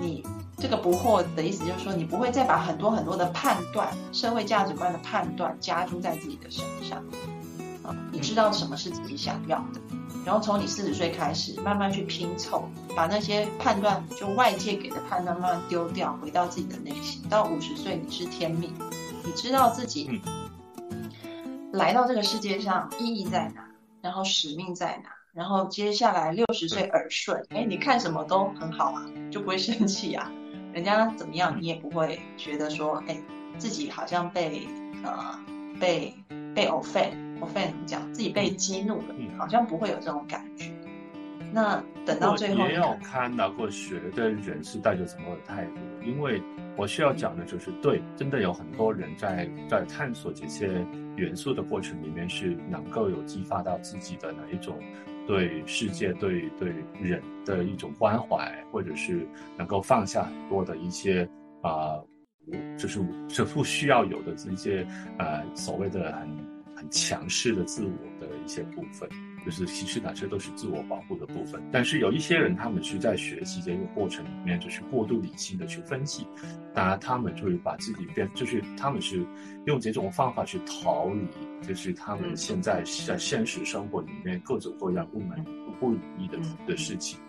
[0.01, 0.21] 你
[0.57, 6.99] 这个不惑的意思，就是说你不会再把很多很多的判断、社会价值观的判断加诸在自己的身上
[7.81, 9.79] 啊，你知道什么是自己想要的。
[10.25, 17.21] 然后从你四十岁开始，慢慢去拼凑，把那些判断，就外界给的判断慢慢丢掉，回到自己的内心。
[17.29, 18.73] 到五十岁，你是天命，
[19.23, 20.19] 你知道自己
[21.71, 23.67] 来到这个世界上意义在哪，
[24.01, 25.11] 然后使命在哪。
[25.31, 30.31] 然后接下来六十岁耳顺，哎，你看什么都很好啊，就不会生气啊。
[30.73, 33.21] 人家怎么样，你也不会觉得说，哎，
[33.57, 34.67] 自己好像被
[35.03, 35.39] 呃
[35.79, 36.15] 被
[36.55, 37.24] 被 offend。
[37.39, 40.71] 我非常讲，自己被激怒了，好像不会有这种感觉。
[41.53, 45.71] 那等到最后，也有看到过学的人是带着什么态度。
[46.03, 46.41] 因为
[46.75, 54.77] 我需要讲的就是，对，真的有很多人在在探索这些元素的过程里面，是能够有激发到自己的哪一种
[55.25, 59.25] 对世界、对对人的一种关怀，或者是
[59.57, 61.29] 能够放下很多的一些
[61.61, 61.95] 啊，
[62.77, 64.85] 就是这不需要有的这些
[65.19, 66.54] 呃所谓的很。
[66.85, 69.09] 很强势的自我的一些部分，
[69.43, 71.59] 就是其实哪些都是自我保护的部分。
[71.71, 76.27] 但是有一些人，他们是在学习这个过程里面，就是过度理性的去分析，
[76.75, 79.25] 当然他们就会把自己变，就是他们是
[79.65, 85.43] 用这种方法去逃离，就是他们现在在现实生活里面各种各样不满意、
[85.79, 87.19] 不如意的的事情。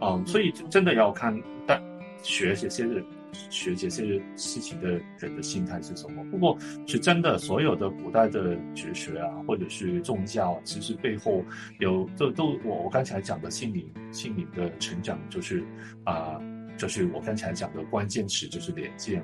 [0.00, 1.80] 嗯，所以真的要看，但
[2.20, 3.04] 学这些人。
[3.50, 6.24] 学这些事情的人的心态是什么？
[6.30, 11.44] 不过，是真的，所有的古代的哲学啊，或者是宗教，其实背后
[11.78, 15.64] 有都都我我刚才讲的心灵心灵的成长，就是
[16.04, 16.40] 啊，
[16.76, 19.22] 就是我刚才讲的关键词就是连接。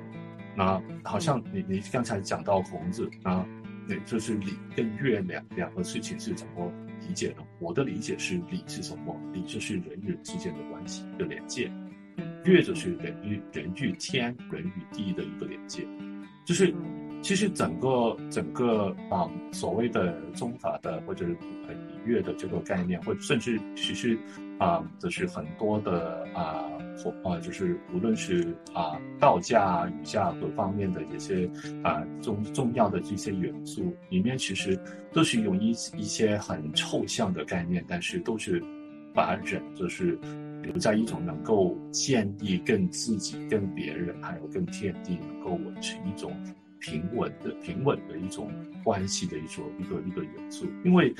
[0.55, 3.45] 那好像你你刚才讲到孔子啊，
[3.87, 6.71] 那就是礼跟乐两两个事情是怎么
[7.05, 7.37] 理解的？
[7.59, 9.13] 我的理解是礼是什么？
[9.33, 11.69] 礼就是人与人之间的关系的连接。
[12.45, 15.85] 乐就是人与人与天、人与地的一个连接，
[16.45, 16.73] 就是
[17.21, 21.25] 其实整个整个啊所谓的宗法的或者
[21.67, 24.17] 呃礼乐的这个概念，或甚至其实
[24.59, 31.49] 啊就是很多的啊或啊就是无论是啊道家、儒家各方面的这些
[31.83, 34.79] 啊重重要的这些元素里面，其实
[35.11, 38.63] 都是用一一些很抽象的概念，但是都是
[39.13, 40.19] 把人就是。
[40.65, 46.35] 留在一种能够建立跟自己、跟别人还有跟天地能够维持一种
[46.79, 48.51] 平稳的、平稳的一种
[48.83, 50.65] 关系的一种一个一个元素。
[50.83, 51.13] 因为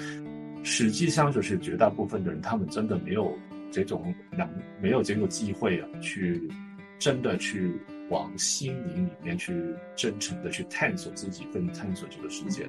[0.63, 3.33] 实际上就是绝大部分的人，他们真的没有
[3.71, 4.49] 这种能
[4.81, 6.49] 没有这个机会啊，去
[6.97, 7.71] 真的去
[8.09, 9.53] 往心灵里面去
[9.95, 12.67] 真诚的去探索自己，跟探索这个世界。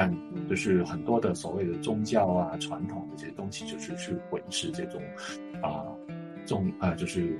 [0.00, 5.02] 嗯，就是很多的所谓的宗教啊、传统的这些东西，就是去维持这种
[5.62, 5.84] 啊，
[6.46, 7.38] 重啊，就是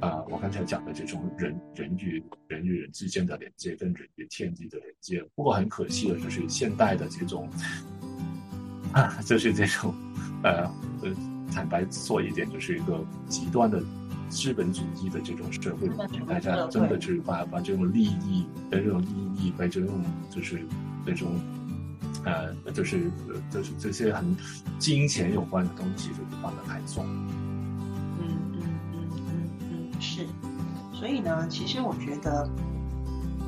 [0.00, 5.24] 啊，我刚才讲的这种人人与人与人之间的连接，跟人与天地的连接。
[5.34, 7.48] 不过很可惜的就是现代的这种
[8.92, 9.94] 啊，就是这种
[10.42, 10.64] 呃
[11.02, 11.16] 呃，
[11.52, 13.82] 坦白说一点，就是一个极端的
[14.28, 19.06] 资本主义的这种社会里面，大家真的就是把把这种利益的这种利
[19.38, 20.60] 益，把这种就是
[21.06, 21.34] 那种。
[22.26, 23.08] 呃，就是，
[23.52, 24.36] 就是这些很
[24.80, 27.06] 金钱有关的东西，就不放得太重。
[28.18, 28.62] 嗯嗯
[28.92, 30.26] 嗯嗯嗯，是。
[30.92, 32.50] 所以呢，其实我觉得，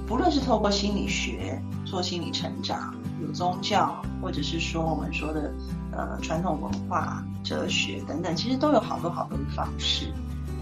[0.07, 5.53] 不论是透过心理学做心理成长，有宗教，或者是说我们说的
[5.91, 10.13] 呃传统文化、哲学等等，其实都有好多好多的方式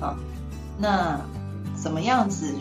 [0.01, 0.17] 啊。
[0.79, 1.21] 那
[1.75, 2.55] 怎么样子？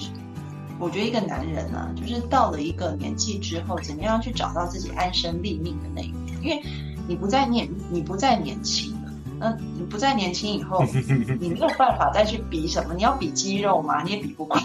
[0.80, 6.38] 我觉得一个男人呢，就是到了一个年纪之后，怎么样去找到自己安身立命的那一点？
[6.42, 6.62] 因为
[7.08, 9.12] 你不再年，你不再年轻了。
[9.38, 10.84] 那你不再年轻以后，
[11.40, 12.94] 你没有办法再去比什么？
[12.94, 14.02] 你要比肌肉吗？
[14.04, 14.58] 你也比不过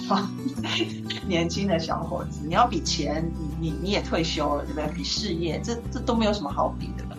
[1.26, 2.40] 年轻的小伙子。
[2.46, 3.24] 你要比钱，
[3.58, 4.88] 你你你也退休了，对不对？
[4.94, 7.16] 比事业，这这都没有什么好比的了。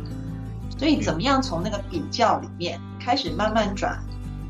[0.78, 4.02] 所以，怎么样从那个比较里面开始慢慢转？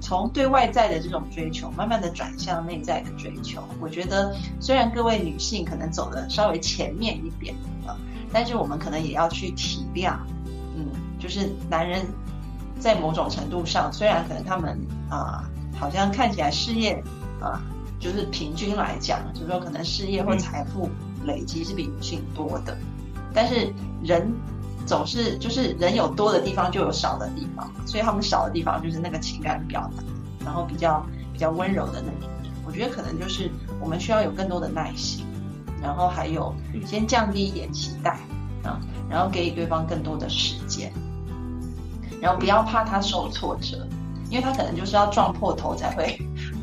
[0.02, 3.64] 从对外在的这种追求，慢慢的转向内在的追求。
[3.80, 7.96] 我觉得，虽然各位女性可能走的稍微前面一点啊，
[8.34, 10.16] 但是我们可能也要去体谅，
[10.76, 10.88] 嗯，
[11.20, 12.04] 就是男人
[12.80, 14.78] 在某种程度上，虽然可能他们
[15.10, 15.48] 啊，
[15.78, 17.02] 好像看起来事业
[17.40, 17.62] 啊，
[18.00, 20.90] 就是平均来讲，就是说可能事业或财富
[21.26, 22.76] 累积是比女性多的，
[23.34, 23.72] 但是
[24.04, 24.34] 人。
[24.86, 30.04] 总是就是人有多的地方就有少的地方，所以他们少的地方就是那个情感表达，
[30.46, 32.30] 然后比较比较温柔的那一面。
[32.66, 35.26] 我觉得可能就是我们需要有更多的耐心，
[35.82, 36.54] 然后还有
[36.86, 38.20] 先降低一点期待
[38.64, 38.80] 啊，
[39.10, 40.92] 然后给予对方更多的时间，
[42.20, 43.88] 然后不要怕他受挫折，
[44.30, 46.20] 因为他可能就是要撞破头才会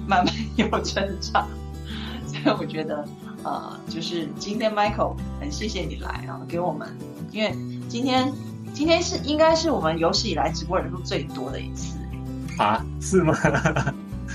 [0.07, 1.47] 慢慢有成长。
[2.27, 3.05] 所以我觉得
[3.43, 6.89] 呃，就是今天 Michael 很谢谢你来啊，给我们
[7.33, 7.55] 因为。
[7.89, 8.33] 今天，
[8.75, 11.99] 今天是应该是我们有史以来直播人数最多的一次
[12.59, 12.85] 啊？
[13.01, 13.35] 是吗？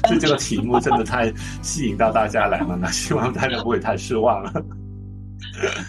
[0.10, 1.32] 就 这个题目真的太
[1.62, 4.51] 吸引到大家来了，那 希望大家不会太失望了。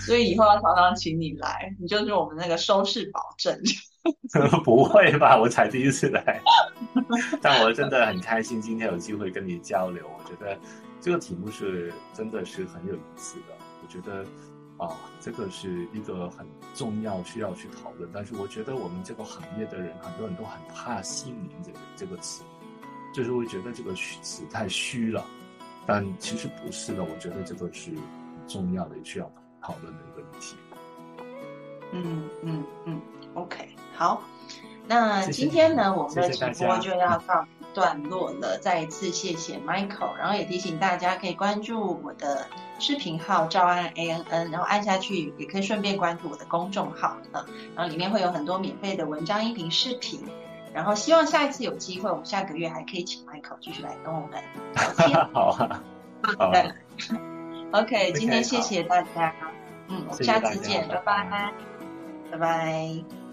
[0.06, 3.58] 所以以后要常常请你来，你就是我们那个收视保证。
[4.62, 5.38] 不会吧？
[5.40, 6.40] 我才第一次来，
[7.40, 10.04] 但我真的很开心今天有机会跟你交流。
[10.04, 10.56] 我觉得
[11.00, 13.54] 这个题目是真的是很有意思的。
[13.82, 14.24] 我觉得。
[14.76, 16.44] 啊，这个是一个很
[16.74, 22.42] 重要需要去讨论，但是我觉得我们这个行业的人很多人都很怕“心灵”这个这个词，
[23.14, 25.24] 就是会觉得这个词太虚了，
[25.86, 27.98] 但其实不是的，我觉得这个是很
[28.48, 29.30] 重要的，也需要
[29.62, 30.56] 讨论的一个议题。
[31.92, 33.00] 嗯嗯嗯
[33.34, 34.24] ，OK，好，
[34.88, 42.48] 那今天呢，我们的直播就要到段落了，再一次谢谢 Michael，然后也提醒大家可以关注我的。
[42.78, 50.24] 视频号赵安 A N N，然后按下去也可以顺便关注我的公众号啊，然后里面会有很多免费的文章、音频、视频，
[50.72, 54.40] 然后希望下一次有机会，我们下个月还可以请 Michael 继续来跟我们聊
[55.06, 55.24] 天。
[55.32, 55.82] 好啊，
[56.38, 56.52] 好，
[57.80, 59.32] OK，今天谢谢大家，
[59.88, 61.52] 嗯，下次见，拜拜，
[62.30, 63.23] 拜拜。